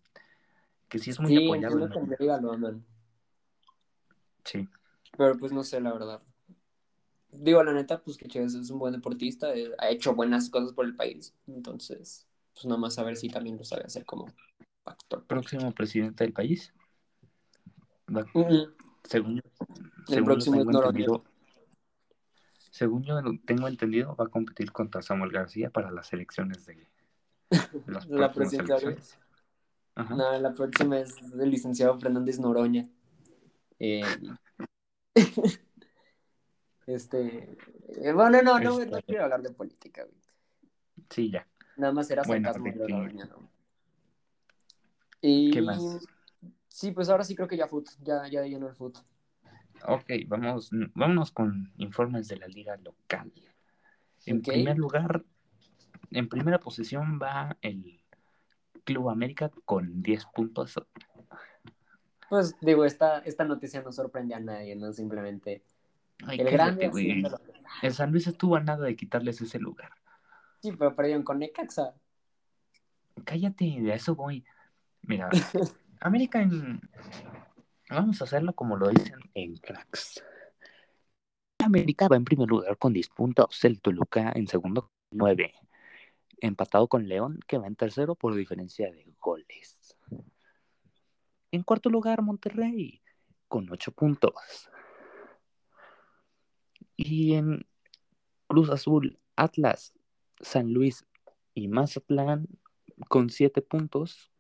[0.90, 1.76] que sí es muy sí, apoyado.
[1.76, 2.86] entiendo que en Mérida lo aman.
[4.46, 4.68] Sí,
[5.18, 6.24] Pero pues no sé, la verdad.
[7.32, 10.74] Digo, la neta, pues que Chávez es un buen deportista, eh, ha hecho buenas cosas
[10.74, 11.34] por el país.
[11.48, 12.27] Entonces,
[12.58, 14.26] pues nada más a ver si también lo sabe hacer como
[14.84, 15.24] actor.
[15.28, 16.74] próximo presidente del país.
[18.10, 19.44] Va- Mm, según,
[20.08, 21.24] según yo próximo tengo entendido,
[22.72, 23.16] según yo
[23.46, 26.88] tengo entendido, va a competir contra Samuel García para las elecciones de
[27.86, 29.20] las La.
[29.96, 30.16] Ajá.
[30.16, 32.90] No, la próxima es el licenciado Fernández Noroña.
[33.80, 34.02] Eh,
[36.88, 37.58] este.
[37.90, 40.18] eh, bueno, no, no, Este- no quiero hablar de política, güey.
[41.10, 41.48] Sí, ya.
[41.78, 42.90] Nada más era Bueno, sarcasmo ¿de de?
[42.90, 43.50] Noroña, ¿no?
[45.22, 45.52] Y.
[45.52, 45.82] ¿Qué más?
[46.68, 48.98] Sí, pues ahora sí creo que ya foot, ya, ya llenó el foot.
[49.88, 53.32] Ok, vamos, vámonos con informes de la liga local.
[54.26, 55.24] En primer lugar,
[56.12, 58.02] en primera posición va el
[58.84, 60.76] Club América con 10 puntos.
[62.30, 64.92] Pues digo, esta, esta noticia no sorprende a nadie, ¿no?
[64.92, 65.64] Simplemente
[66.26, 66.92] Ay, el grande
[67.82, 69.92] El San Luis estuvo a nada de quitarles ese lugar.
[70.62, 71.94] Sí, pero perdieron con Necaxa.
[73.24, 74.44] Cállate, de eso voy.
[75.04, 75.30] Mira,
[76.00, 76.82] América en...
[77.90, 80.22] Vamos a hacerlo como lo dicen en cracks.
[81.60, 85.54] América va en primer lugar con 10 puntos, el Toluca en segundo con 9,
[86.40, 89.98] empatado con León que va en tercero por diferencia de goles.
[91.52, 93.02] En cuarto lugar Monterrey
[93.48, 94.70] con 8 puntos.
[96.96, 97.66] Y en
[98.48, 99.94] Cruz Azul, Atlas,
[100.40, 101.06] San Luis
[101.54, 102.48] y Mazatlán
[103.08, 104.32] con 7 puntos.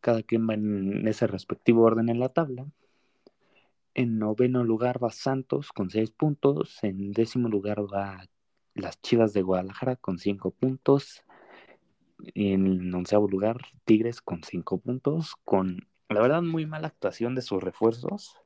[0.00, 2.66] Cada quien va en ese respectivo orden en la tabla.
[3.94, 6.82] En noveno lugar va Santos con 6 puntos.
[6.82, 8.26] En décimo lugar va
[8.74, 11.22] las Chivas de Guadalajara con 5 puntos.
[12.34, 15.34] En onceavo lugar, Tigres con 5 puntos.
[15.44, 18.36] Con la verdad, muy mala actuación de sus refuerzos.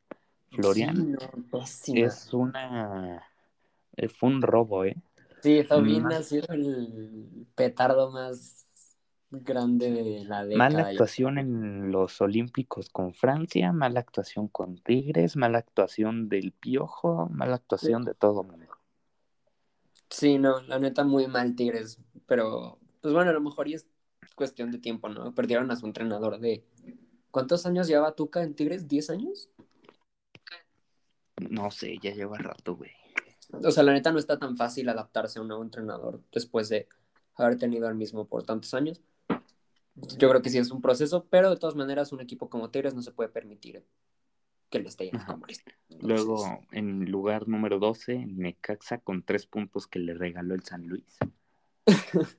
[0.50, 1.18] Florian
[1.66, 3.22] Sí, no, es una.
[3.96, 4.96] eh, Fue un robo, ¿eh?
[5.42, 8.66] Sí, Fabín Mal- ha sido el petardo más
[9.30, 10.58] grande de la década.
[10.58, 17.28] Mala actuación en los Olímpicos con Francia, mala actuación con Tigres, mala actuación del Piojo,
[17.30, 18.66] mala actuación de todo mundo.
[20.10, 23.86] Sí, no, la neta muy mal Tigres, pero pues bueno, a lo mejor y es
[24.34, 25.34] cuestión de tiempo, ¿no?
[25.34, 26.64] Perdieron a su entrenador de...
[27.30, 28.88] ¿Cuántos años lleva Tuca en Tigres?
[28.88, 29.50] ¿10 años?
[31.50, 32.92] No sé, ya lleva rato, güey.
[33.50, 36.88] O sea, la neta no está tan fácil adaptarse a un nuevo entrenador después de
[37.34, 39.00] haber tenido al mismo por tantos años.
[40.18, 42.94] Yo creo que sí es un proceso, pero de todas maneras un equipo como Tigres
[42.94, 43.84] no se puede permitir
[44.70, 45.46] que le esté yendo como.
[46.00, 51.18] Luego, en lugar número 12, Necaxa con tres puntos que le regaló el San Luis.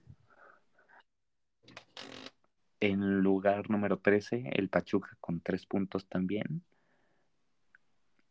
[2.80, 6.63] en lugar número 13, el Pachuca con tres puntos también.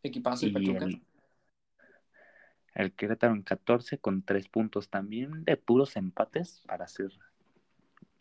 [0.03, 0.85] equipazo el Pachuca.
[0.85, 1.03] el,
[2.79, 7.11] el Querétaro en 14 con tres puntos también, de puros empates para hacer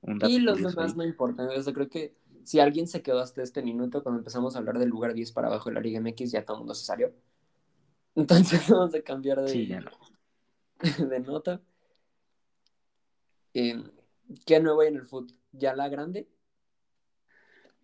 [0.01, 0.97] un dato Y los demás ahí.
[0.97, 1.47] no importan.
[1.47, 4.79] O sea, creo que si alguien se quedó hasta este minuto, cuando empezamos a hablar
[4.79, 7.13] del lugar 10 para abajo de la Liga MX, ya todo el mundo se salió.
[8.15, 9.91] Entonces vamos a cambiar de, Sí, ya no.
[11.07, 11.61] de nota.
[13.53, 13.83] Eh,
[14.45, 15.33] ¿Qué nuevo hay en el fútbol?
[15.51, 16.27] ¿Ya la grande?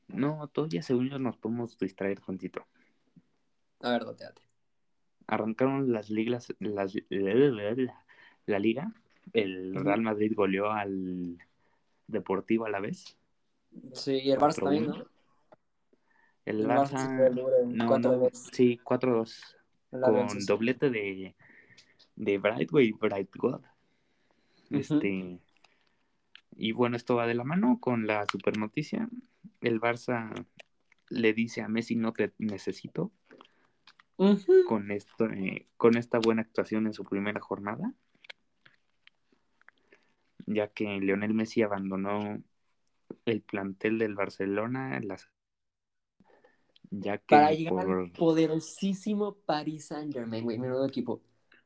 [0.08, 2.66] No, todavía según yo nos podemos distraer tantito.
[3.82, 4.42] A ver, doteate.
[5.28, 7.76] Arrancaron las ligas, las, la,
[8.46, 8.94] la liga.
[9.34, 9.84] El.
[9.84, 11.38] Real Madrid goleó al
[12.08, 13.18] Deportivo a la vez.
[13.94, 14.64] Sí, y el Barça 4-1.
[14.64, 15.08] también, ¿no?
[16.46, 17.30] El El Barça
[17.66, 18.02] no, 4-2.
[18.02, 19.58] no, sí, 4-2.
[19.92, 21.36] en la Con doblete de,
[22.16, 23.62] de Bright, güey, Bright God.
[24.70, 25.40] Este,
[26.52, 29.10] Y bueno, esto va de la mano con la super noticia.
[29.62, 30.48] El Barça
[31.10, 33.12] le dice a Messi no te necesito
[34.68, 37.94] con esto eh, con esta buena actuación en su primera jornada.
[40.46, 42.42] Ya que Lionel Messi abandonó
[43.26, 45.30] el plantel del Barcelona las
[46.90, 51.22] ya que para llegar al poderosísimo Paris Saint Germain güey menudo equipo.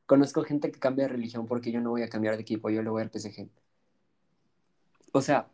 [0.05, 2.81] Conozco gente que cambia de religión porque yo no voy a cambiar de equipo yo
[2.81, 3.49] le voy al PSG
[5.11, 5.49] o sea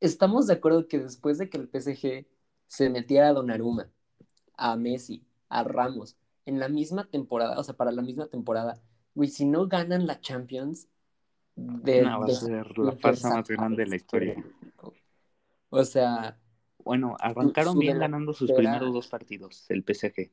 [0.00, 2.26] estamos de acuerdo que después de que el PSG
[2.66, 3.90] se metiera a Donnarumma
[4.56, 6.16] a Messi a Ramos
[6.46, 8.80] en la misma temporada, o sea, para la misma temporada,
[9.14, 10.88] güey, si no ganan la Champions,
[11.56, 14.44] de, no, va a ser la farsa más grande de la historia.
[15.70, 16.38] O sea.
[16.84, 20.30] Bueno, arrancaron bien ganando sus primeros dos partidos, el PSG.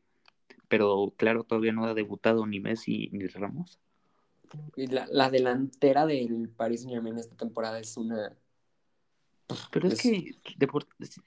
[0.67, 3.79] Pero claro, todavía no ha debutado ni Messi ni Ramos.
[4.75, 8.37] Y la, la delantera del Paris Saint Germain esta temporada es una.
[9.71, 10.35] Pero es, que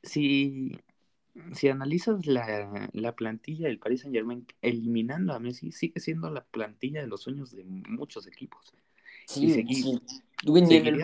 [0.03, 0.78] si
[1.53, 6.45] si analizas la, la, plantilla del Paris Saint Germain eliminando a Messi, sigue siendo la
[6.45, 8.72] plantilla de los sueños de muchos equipos.
[9.26, 10.01] Sí, sí.
[10.45, 11.03] el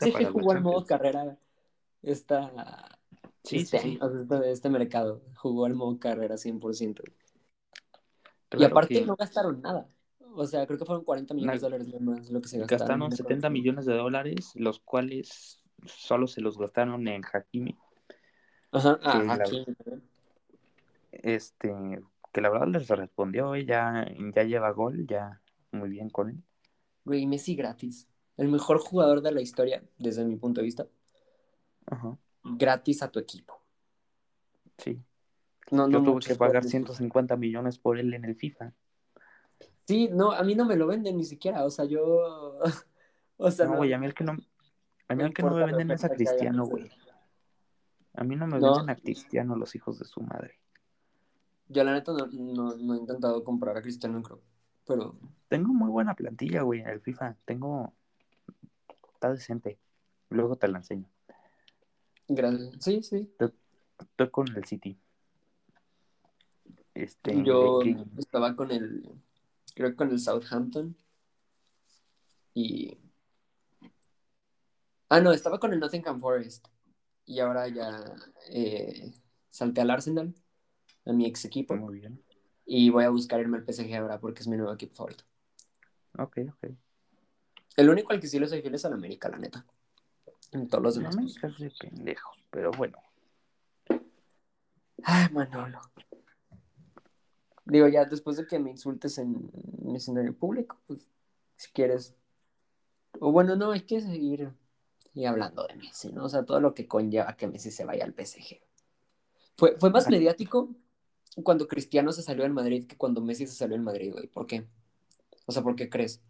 [0.00, 1.38] PSG jugó al modo carrera
[2.02, 2.98] esta,
[3.44, 5.22] sí, este, sí, este, este, mercado.
[5.36, 7.02] Jugó al modo carrera 100%.
[8.58, 9.88] y aparte no gastaron nada.
[10.34, 12.78] O sea, creo que fueron 40 millones de dólares más lo que se gastaron.
[12.78, 17.76] Gastaron 70 millones de dólares, los cuales solo se los gastaron en Hakimi
[18.70, 19.38] Ajá, ah,
[21.12, 21.74] este,
[22.32, 25.40] que la verdad les respondió, ya, ya lleva gol, ya
[25.72, 26.42] muy bien con él.
[27.04, 28.08] Güey, Messi gratis.
[28.36, 30.86] El mejor jugador de la historia, desde mi punto de vista.
[31.86, 32.16] Ajá.
[32.44, 33.60] Gratis a tu equipo.
[34.76, 35.02] Sí.
[35.70, 38.72] No, Yo tuve que pagar 150 millones por él en el FIFA.
[39.86, 42.58] Sí, no, a mí no me lo venden ni siquiera, o sea, yo...
[43.38, 44.36] o sea, no, güey, a mí el que no...
[45.08, 46.90] A mí el que no me venden es a Cristiano, güey.
[48.18, 50.58] A mí no me venden a Cristiano los hijos de su madre.
[51.68, 54.40] Yo la neta no, he intentado comprar a Cristiano, creo.
[54.84, 55.16] Pero.
[55.48, 57.36] Tengo muy buena plantilla, güey, en el FIFA.
[57.44, 57.92] Tengo.
[59.14, 59.78] Está decente.
[60.30, 61.08] Luego te la enseño.
[62.26, 62.76] Gracias.
[62.80, 63.32] Sí, sí.
[64.00, 64.98] Estoy con el City.
[66.94, 67.80] Este, Yo
[68.18, 69.14] estaba con el.
[69.76, 70.96] Creo que con el Southampton.
[72.52, 72.98] Y.
[75.08, 76.66] Ah, no, estaba con el Nottingham Forest
[77.28, 78.04] y ahora ya
[78.48, 79.12] eh,
[79.50, 80.34] salté al Arsenal,
[81.04, 81.76] a mi ex equipo.
[81.76, 82.24] Muy bien.
[82.64, 85.24] Y voy a buscar irme al PSG ahora porque es mi nuevo equipo favorito.
[86.18, 86.72] Ok, ok.
[87.76, 89.64] El único al que sí le soy fiel es al América, la neta.
[90.52, 91.16] En todos los demás.
[91.16, 92.98] América es de pendejos, pero bueno.
[95.04, 95.80] Ay, Manolo.
[97.66, 101.10] Digo, ya después de que me insultes en un escenario público, pues
[101.56, 102.14] si quieres.
[103.20, 104.50] O bueno, no, hay que seguir
[105.18, 106.26] y hablando de Messi, ¿no?
[106.26, 108.60] O sea, todo lo que conlleva que Messi se vaya al PSG.
[109.56, 110.70] Fue, fue más mediático
[111.42, 114.28] cuando Cristiano se salió del Madrid que cuando Messi se salió del Madrid, güey.
[114.28, 114.68] ¿Por qué?
[115.46, 116.22] O sea, ¿por qué crees?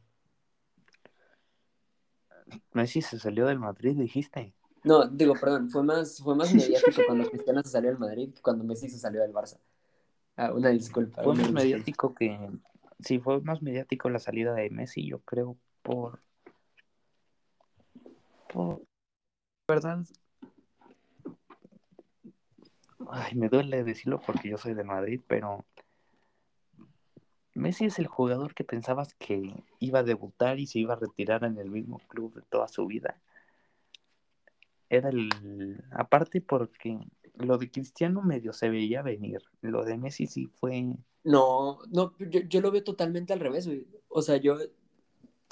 [2.72, 4.55] Messi se salió del Madrid, dijiste.
[4.84, 8.41] No, digo, perdón, fue más, fue más mediático cuando Cristiano se salió del Madrid que
[8.41, 9.59] cuando Messi se salió del Barça.
[10.34, 11.22] Ah, una disculpa.
[11.22, 12.39] Fue más mediático que.
[13.01, 16.22] Sí, fue más mediático la salida de Messi, yo creo, por
[19.66, 20.05] verdad,
[23.11, 25.64] ay, me duele decirlo porque yo soy de Madrid, pero
[27.55, 31.44] Messi es el jugador que pensabas que iba a debutar y se iba a retirar
[31.44, 33.20] en el mismo club de toda su vida.
[34.88, 35.28] Era el.
[35.90, 36.99] Aparte, porque
[37.34, 39.42] lo de Cristiano medio se veía venir.
[39.61, 40.96] Lo de Messi sí fue.
[41.24, 43.68] No, no, yo, yo lo veo totalmente al revés.
[44.09, 44.57] O sea, yo.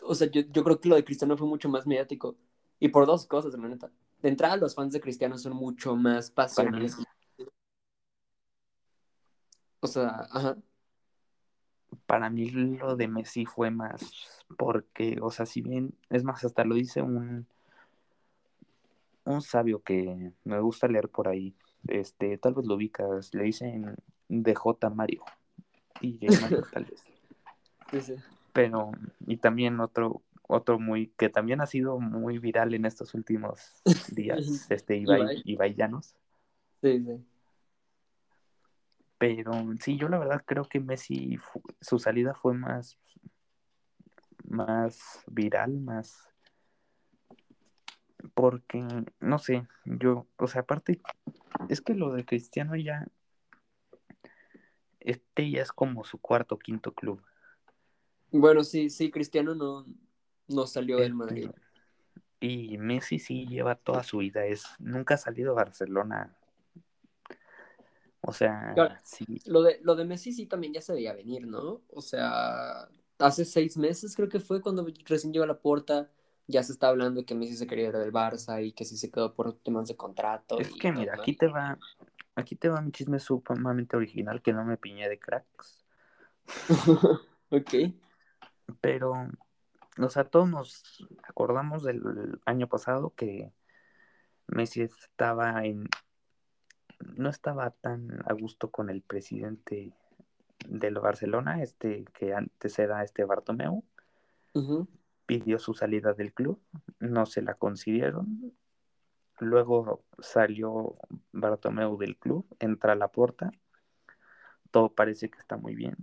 [0.02, 2.36] O sea, yo, yo creo que lo de Cristiano fue mucho más mediático.
[2.78, 3.90] Y por dos cosas, la neta.
[4.22, 6.96] De entrada, los fans de Cristiano son mucho más pasionales.
[9.80, 10.56] O sea, ajá.
[12.06, 16.64] Para mí lo de Messi fue más porque, o sea, si bien, es más, hasta
[16.64, 17.46] lo dice un,
[19.24, 21.54] un sabio que me gusta leer por ahí,
[21.88, 23.96] este, tal vez lo ubicas, le dicen
[24.28, 25.24] DJ Mario.
[26.00, 27.04] Y Mario, tal vez.
[27.90, 28.14] Sí, sí.
[28.52, 28.92] Pero,
[29.26, 33.82] y también otro otro muy, que también ha sido muy viral en estos últimos
[34.16, 36.16] días, este Ibai, Ibai Llanos.
[36.82, 37.24] Sí, sí.
[39.18, 41.38] Pero sí, yo la verdad creo que Messi,
[41.80, 42.98] su salida fue más,
[44.44, 46.28] más viral, más,
[48.34, 48.84] porque,
[49.20, 51.00] no sé, yo, o sea, aparte,
[51.68, 53.06] es que lo de Cristiano ya,
[55.00, 57.22] este ya es como su cuarto, quinto club.
[58.30, 59.86] Bueno, sí, sí, Cristiano no,
[60.48, 61.50] no salió del Madrid.
[62.40, 66.36] Y Messi sí lleva toda su vida, es, nunca ha salido a Barcelona.
[68.20, 68.94] O sea, Claro.
[69.04, 71.82] sí, Lo de, lo de Messi sí también ya se veía venir, ¿no?
[71.88, 72.88] O sea,
[73.18, 76.10] hace seis meses creo que fue cuando recién llegó a la puerta,
[76.46, 78.96] ya se está hablando de que Messi se quería ir del Barça y que sí
[78.96, 80.58] se quedó por temas de contrato.
[80.58, 81.78] es que mira, aquí te va,
[82.34, 85.84] aquí te va mi chisme sumamente original que no me piñé de cracks.
[87.50, 87.74] Ok.
[88.80, 89.14] Pero,
[89.98, 93.52] o sea, todos nos acordamos del año pasado que
[94.46, 95.88] Messi estaba en,
[97.00, 99.92] no estaba tan a gusto con el presidente
[100.68, 103.84] del Barcelona, este que antes era este Bartomeu,
[105.26, 106.60] pidió su salida del club,
[106.98, 108.54] no se la concedieron.
[109.38, 110.96] Luego salió
[111.32, 113.50] Bartomeu del club, entra a la puerta,
[114.70, 115.96] todo parece que está muy bien.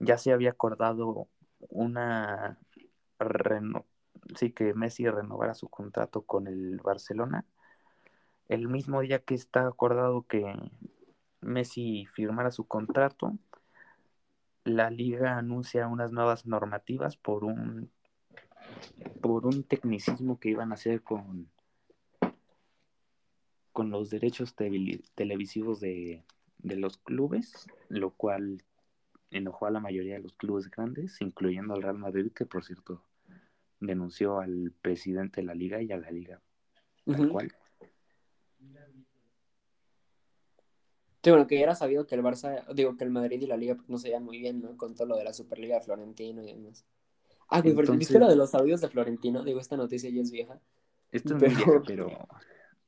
[0.00, 1.28] Ya se había acordado
[1.68, 2.58] una
[3.18, 3.84] reno...
[4.36, 7.44] sí que Messi renovara su contrato con el Barcelona.
[8.48, 10.54] El mismo día que está acordado que
[11.40, 13.36] Messi firmara su contrato,
[14.64, 17.90] la liga anuncia unas nuevas normativas por un
[19.20, 21.48] por un tecnicismo que iban a hacer con
[23.72, 26.24] con los derechos tele- televisivos de,
[26.58, 28.62] de los clubes, lo cual
[29.36, 33.02] enojó a la mayoría de los clubes grandes, incluyendo al Real Madrid, que por cierto
[33.80, 36.40] denunció al presidente de la liga y a la liga
[37.04, 37.52] tal cual.
[41.22, 43.56] Sí, bueno, que ya era sabido que el Barça, digo, que el Madrid y la
[43.56, 44.76] Liga pues, no se llevan muy bien, ¿no?
[44.76, 46.84] Con todo lo de la Superliga de Florentino y demás.
[47.48, 49.42] Ah, güey, pero ¿viste Entonces- lo de los audios de Florentino?
[49.42, 50.60] Digo, esta noticia ya es vieja.
[51.12, 52.28] Esto es Pero- muy vieja, pero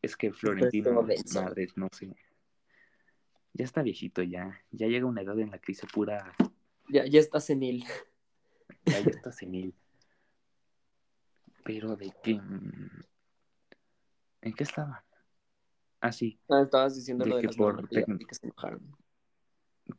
[0.02, 0.32] es que
[0.72, 1.02] Florentino,
[1.34, 2.14] madre, no sé.
[3.58, 6.34] Ya está viejito ya, ya llega una edad en la que hizo pura,
[6.90, 7.84] Ya, ya está senil.
[8.84, 9.74] ya, ya está senil.
[11.64, 12.92] Pero de que, ¿en
[14.54, 15.04] qué estaba?
[16.00, 18.46] Ah, sí, Ah, estabas diciendo De lo de que las por tec- y que se
[18.46, 18.94] enojaron.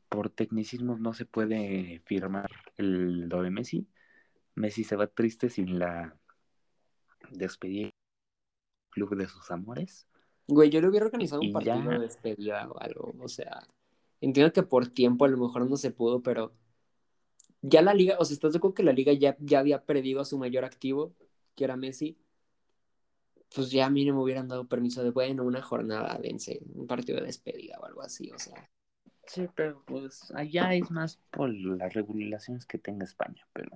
[0.08, 3.88] por tecnicismos no se puede firmar el, lo de Messi.
[4.54, 6.16] Messi se va triste sin la
[7.32, 7.90] despedida
[8.92, 10.08] club de sus amores.
[10.48, 13.14] Güey, yo le hubiera organizado un partido ya- de despedida o algo.
[13.20, 13.68] O sea,
[14.22, 16.54] entiendo que por tiempo a lo mejor no se pudo, pero
[17.62, 20.22] ya la liga, o sea, ¿estás de acuerdo que la liga ya, ya había perdido
[20.22, 21.14] a su mayor activo,
[21.56, 22.18] que era Messi?
[23.54, 26.86] Pues ya a mí no me hubieran dado permiso de, bueno, una jornada, dense, un
[26.86, 28.70] partido de despedida o algo así, o sea.
[29.26, 33.72] Sí, pero pues allá es más por las regulaciones que tenga España, pero,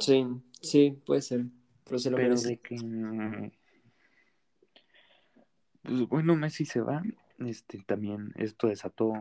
[0.00, 0.26] Sí,
[0.60, 1.46] sí, puede ser.
[1.84, 2.48] Pero se lo pero merece.
[2.48, 3.50] de que mm,
[5.82, 7.02] pues bueno, Messi se va,
[7.38, 9.12] este también esto desató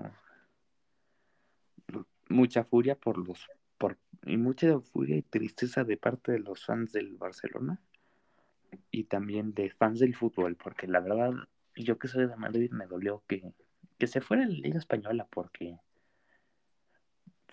[2.30, 3.48] mucha furia por los
[3.78, 7.80] por y mucha furia y tristeza de parte de los fans del Barcelona
[8.92, 11.32] y también de fans del fútbol, porque la verdad
[11.76, 13.54] yo que soy de Madrid me dolió que,
[13.98, 15.80] que se fuera la Liga Española porque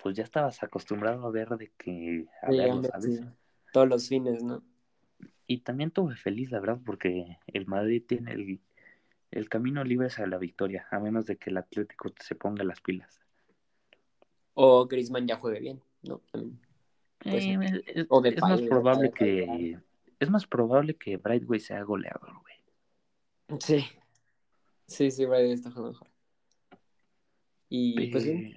[0.02, 3.18] pues ya estabas acostumbrado a ver de que a Sí, verlo, hombre, ¿sabes?
[3.18, 3.24] sí.
[3.72, 4.62] Todos los fines, ¿no?
[5.46, 8.60] Y también tuve feliz, la verdad, porque el Madrid tiene el,
[9.30, 12.80] el camino libre hacia la victoria, a menos de que el Atlético se ponga las
[12.80, 13.20] pilas.
[14.54, 16.20] O Griezmann ya juegue bien, ¿no?
[16.30, 16.58] También.
[17.18, 17.44] Pues.
[17.44, 19.78] Eh, es, O de es más probable que
[20.18, 23.60] es más probable que Brightway sea goleador, güey.
[23.60, 23.84] Sí.
[24.86, 26.08] Sí, sí, Brady está jugando mejor.
[27.68, 28.54] Y pues sí,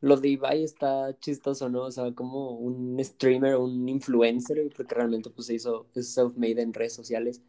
[0.00, 1.82] lo de Ibai está chistoso, ¿no?
[1.82, 6.72] O sea, como un streamer, un influencer, porque realmente pues se hizo es self-made en
[6.72, 7.42] redes sociales.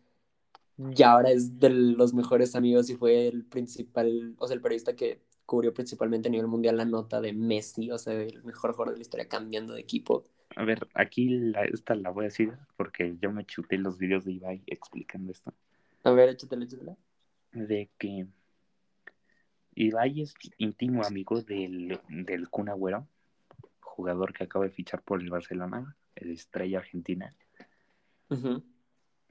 [0.96, 4.96] Y ahora es de los mejores amigos y fue el principal, o sea, el periodista
[4.96, 8.94] que cubrió principalmente a nivel mundial la nota de Messi, o sea, el mejor jugador
[8.94, 10.26] de la historia cambiando de equipo.
[10.56, 14.26] a ver, aquí la, esta la voy a decir porque yo me chuté los videos
[14.26, 15.54] de Ibai explicando esto.
[16.04, 16.96] A ver, échatela, échatela.
[17.52, 18.28] De que
[19.76, 23.08] Ibai es íntimo amigo del, del Kun Agüero,
[23.80, 27.36] jugador que acaba de fichar por el Barcelona, el estrella argentina.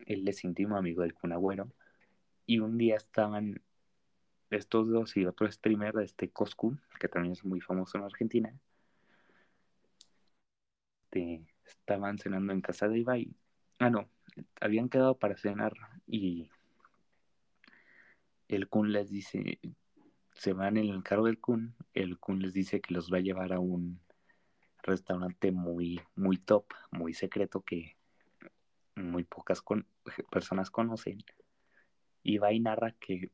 [0.07, 1.71] Él es íntimo amigo del Kun Agüero.
[2.47, 3.63] Y un día estaban
[4.51, 8.53] estos dos y otro streamer, este Coscu, que también es muy famoso en Argentina.
[11.05, 13.35] Este, estaban cenando en casa de Ibai.
[13.79, 14.09] Ah, no,
[14.61, 15.73] habían quedado para cenar
[16.07, 16.51] y
[18.49, 19.59] el Kun les dice,
[20.35, 23.23] se van en el carro del Kun, el Kun les dice que los va a
[23.23, 24.01] llevar a un
[24.83, 27.97] restaurante muy, muy top, muy secreto que
[29.01, 29.87] muy pocas con-
[30.31, 31.19] personas conocen.
[32.23, 33.31] Y va y narra que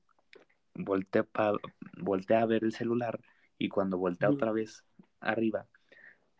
[0.74, 1.58] voltea, pa-
[1.98, 3.20] voltea a ver el celular
[3.58, 4.84] y cuando voltea otra vez
[5.20, 5.66] arriba,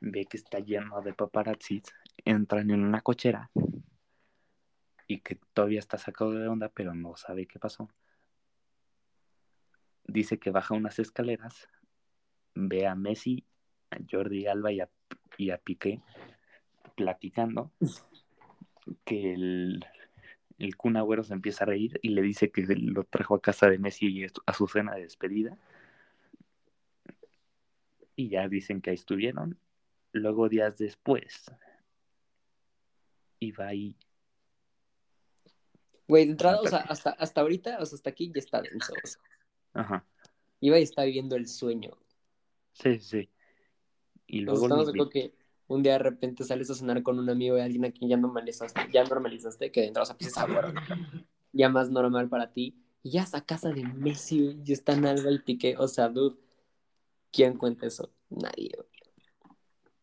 [0.00, 1.82] ve que está lleno de paparazzis,
[2.24, 3.50] entran en una cochera
[5.06, 7.88] y que todavía está sacado de onda, pero no sabe qué pasó.
[10.04, 11.68] Dice que baja unas escaleras,
[12.54, 13.44] ve a Messi,
[13.90, 14.88] a Jordi Alba y a,
[15.36, 16.00] y a Piqué
[16.96, 17.72] platicando,
[19.04, 19.84] que el,
[20.58, 23.68] el Kun Agüero se empieza a reír y le dice que lo trajo a casa
[23.68, 25.58] de Messi a su cena de despedida.
[28.14, 29.58] Y ya dicen que ahí estuvieron.
[30.12, 31.50] Luego, días después,
[33.40, 33.96] iba ahí.
[36.08, 38.94] Güey, de entrada, o sea, hasta, hasta ahorita, o sea, hasta aquí ya está denso.
[39.74, 40.06] Ajá.
[40.60, 41.98] Iba y está viviendo el sueño.
[42.72, 43.28] Sí, sí.
[44.26, 44.62] Y luego.
[44.62, 45.34] estamos de acuerdo que
[45.68, 48.16] un día de repente sales a cenar con un amigo de alguien a quien ya
[48.16, 50.60] normalizaste, ya normalizaste, que dentro, o sea, pues es algo
[51.52, 52.76] ya más normal para ti.
[53.02, 56.36] Y ya a casa de Messi, y está Alba y Piqué, o sea, dude,
[57.32, 58.12] ¿quién cuenta eso?
[58.30, 58.72] Nadie.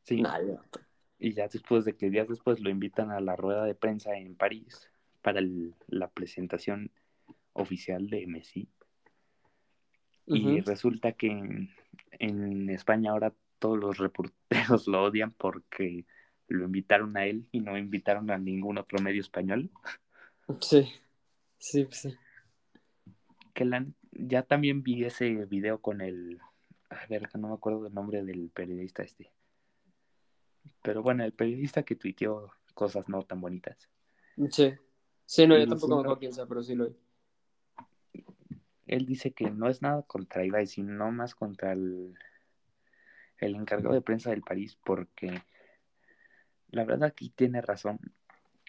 [0.03, 0.21] Sí.
[0.21, 0.57] Nadie.
[1.19, 4.35] Y ya después de que días después lo invitan a la rueda de prensa en
[4.35, 4.89] París
[5.21, 5.41] para
[5.87, 6.91] la presentación
[7.53, 8.69] oficial de Messi.
[10.25, 11.69] Y resulta que en,
[12.11, 13.33] en España ahora
[13.63, 16.05] todos los reporteros lo odian porque
[16.49, 19.71] lo invitaron a él y no invitaron a ningún otro medio español.
[20.59, 20.91] Sí,
[21.59, 22.13] sí, sí.
[23.53, 26.41] Que la, ya también vi ese video con el,
[26.89, 29.31] a ver, que no me acuerdo del nombre del periodista este.
[30.81, 33.89] Pero bueno, el periodista que tuiteó cosas no tan bonitas.
[34.49, 34.73] Sí,
[35.25, 36.97] sí, no, yo tampoco me acuerdo quién sea, pero sí lo vi.
[38.87, 42.13] Él dice que no es nada contra Ibai, sino más contra el,
[43.37, 45.41] el encargado de prensa del París porque
[46.69, 47.99] la verdad aquí tiene razón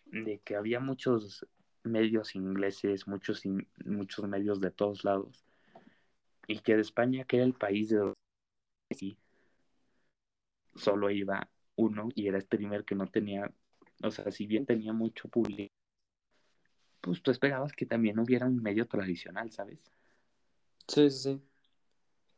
[0.07, 1.47] de que había muchos
[1.83, 3.43] medios ingleses, muchos,
[3.85, 5.45] muchos medios de todos lados
[6.47, 8.15] y que de España, que era el país de donde
[10.75, 13.51] solo iba uno y era este primer que no tenía,
[14.03, 15.73] o sea, si bien tenía mucho público,
[17.01, 19.79] pues tú esperabas que también hubiera un medio tradicional, ¿sabes?
[20.89, 21.43] Sí, sí, sí.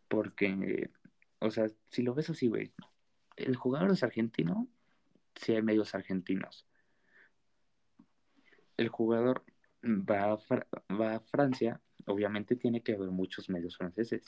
[0.09, 0.91] Porque
[1.39, 2.73] o sea, si lo ves así, güey,
[3.37, 4.69] el jugador es argentino,
[5.35, 6.67] si hay medios argentinos.
[8.77, 9.45] El jugador
[9.83, 14.25] va a, va a Francia, obviamente tiene que haber muchos medios franceses.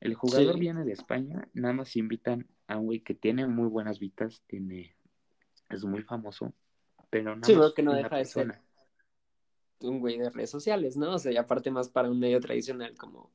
[0.00, 3.98] El jugador viene de España, nada más invitan a un güey que tiene muy buenas
[3.98, 4.96] vistas, tiene,
[5.70, 6.52] es muy famoso,
[7.10, 8.60] pero nada sí, que no deja de ser
[9.80, 11.14] un güey de redes sociales, ¿no?
[11.14, 13.32] O sea, y aparte más para un medio tradicional como,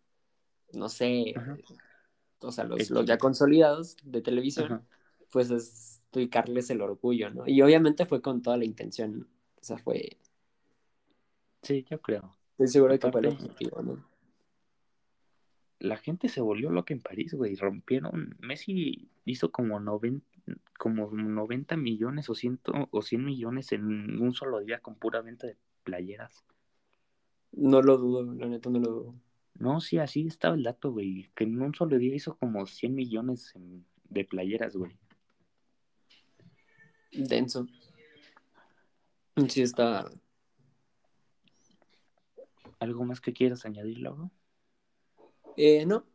[0.74, 1.34] no sé,
[2.42, 4.84] o sea, los, los ya consolidados de televisión,
[5.30, 7.48] pues es explicarles el orgullo, ¿no?
[7.48, 10.18] Y obviamente fue con toda la intención, o sea, fue...
[11.62, 12.36] Sí, yo creo.
[12.52, 14.06] Estoy seguro de que fue el objetivo, ¿no?
[15.80, 20.26] La gente se volvió loca en París, güey, rompieron, Messi hizo como 90,
[20.78, 25.48] como 90 millones o, ciento, o 100 millones en un solo día con pura venta
[25.48, 26.44] de playeras.
[27.54, 29.16] No lo dudo, la neta no lo dudo.
[29.56, 31.30] No, sí, así estaba el dato, güey.
[31.36, 33.54] Que en un solo día hizo como 100 millones
[34.10, 34.98] de playeras, güey.
[37.12, 37.68] Denso.
[39.50, 40.10] Sí, está.
[42.80, 44.32] ¿Algo más que quieras añadir, Lauro?
[45.58, 46.06] Eh, no,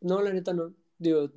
[0.00, 0.74] no, la neta no.
[0.98, 1.30] Digo,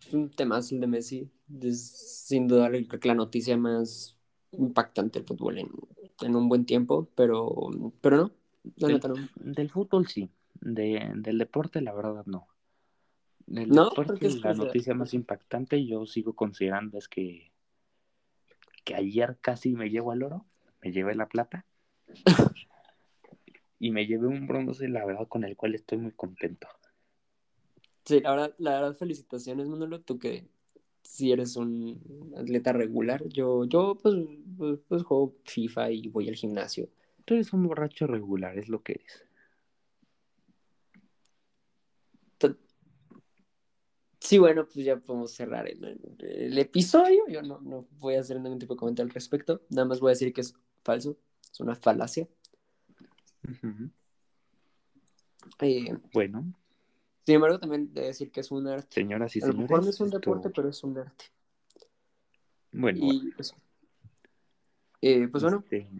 [0.00, 1.30] es un tema el de Messi.
[1.60, 4.16] Es sin duda la noticia más
[4.52, 5.70] impactante del fútbol en,
[6.22, 8.32] en, un buen tiempo, pero, pero no,
[8.76, 9.14] la neta no.
[9.36, 10.30] Del fútbol sí,
[10.60, 12.46] de, del deporte, la verdad, no.
[13.46, 17.50] Del deporte, la noticia más impactante, yo sigo considerando es que,
[18.84, 20.46] que ayer casi me llevo al oro,
[20.82, 21.64] me llevé la plata.
[23.80, 26.68] y me llevé un bronce, la verdad, con el cual estoy muy contento.
[28.04, 30.46] Sí, la verdad, la verdad, felicitaciones, Manolo, tú que
[31.02, 34.14] si eres un atleta regular, yo, yo pues,
[34.56, 36.88] pues, pues, juego FIFA y voy al gimnasio.
[37.24, 39.24] Tú eres un borracho regular, es lo que eres.
[44.30, 47.26] Sí, bueno, pues ya podemos cerrar el, episodio.
[47.26, 49.62] Yo no, no, voy a hacer ningún tipo de comentario al respecto.
[49.70, 50.54] Nada más voy a decir que es
[50.84, 51.18] falso.
[51.52, 52.28] Es una falacia.
[55.58, 56.44] Eh, bueno.
[57.26, 58.86] Sin embargo, también de decir que es un arte.
[58.94, 59.58] Señoras y señores.
[59.58, 61.24] A lo mejor no es un deporte, pero es un arte.
[62.70, 63.00] Bueno.
[63.02, 63.52] Y pues,
[65.00, 65.64] eh, pues bueno.
[65.64, 65.90] Este,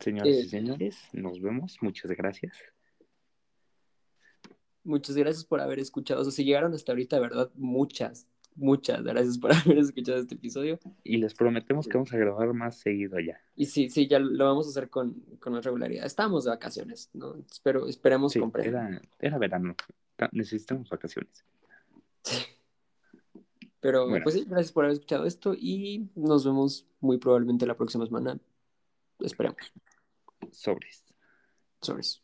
[0.00, 1.76] señoras y eh, señores, nos vemos.
[1.82, 2.56] Muchas gracias.
[4.88, 6.22] Muchas gracias por haber escuchado.
[6.22, 10.78] O sea, si llegaron hasta ahorita, verdad, muchas, muchas gracias por haber escuchado este episodio.
[11.04, 13.38] Y les prometemos que vamos a grabar más seguido ya.
[13.54, 16.06] Y sí, sí, ya lo vamos a hacer con, con más regularidad.
[16.06, 17.36] Estamos de vacaciones, ¿no?
[17.50, 19.76] Espero, esperemos sí, Era, era verano.
[20.32, 21.44] Necesitamos vacaciones.
[23.80, 28.06] Pero pues sí, gracias por haber escuchado esto y nos vemos muy probablemente la próxima
[28.06, 28.38] semana.
[29.20, 29.58] Esperemos.
[30.50, 31.04] Sobres.
[31.82, 32.22] Sobres.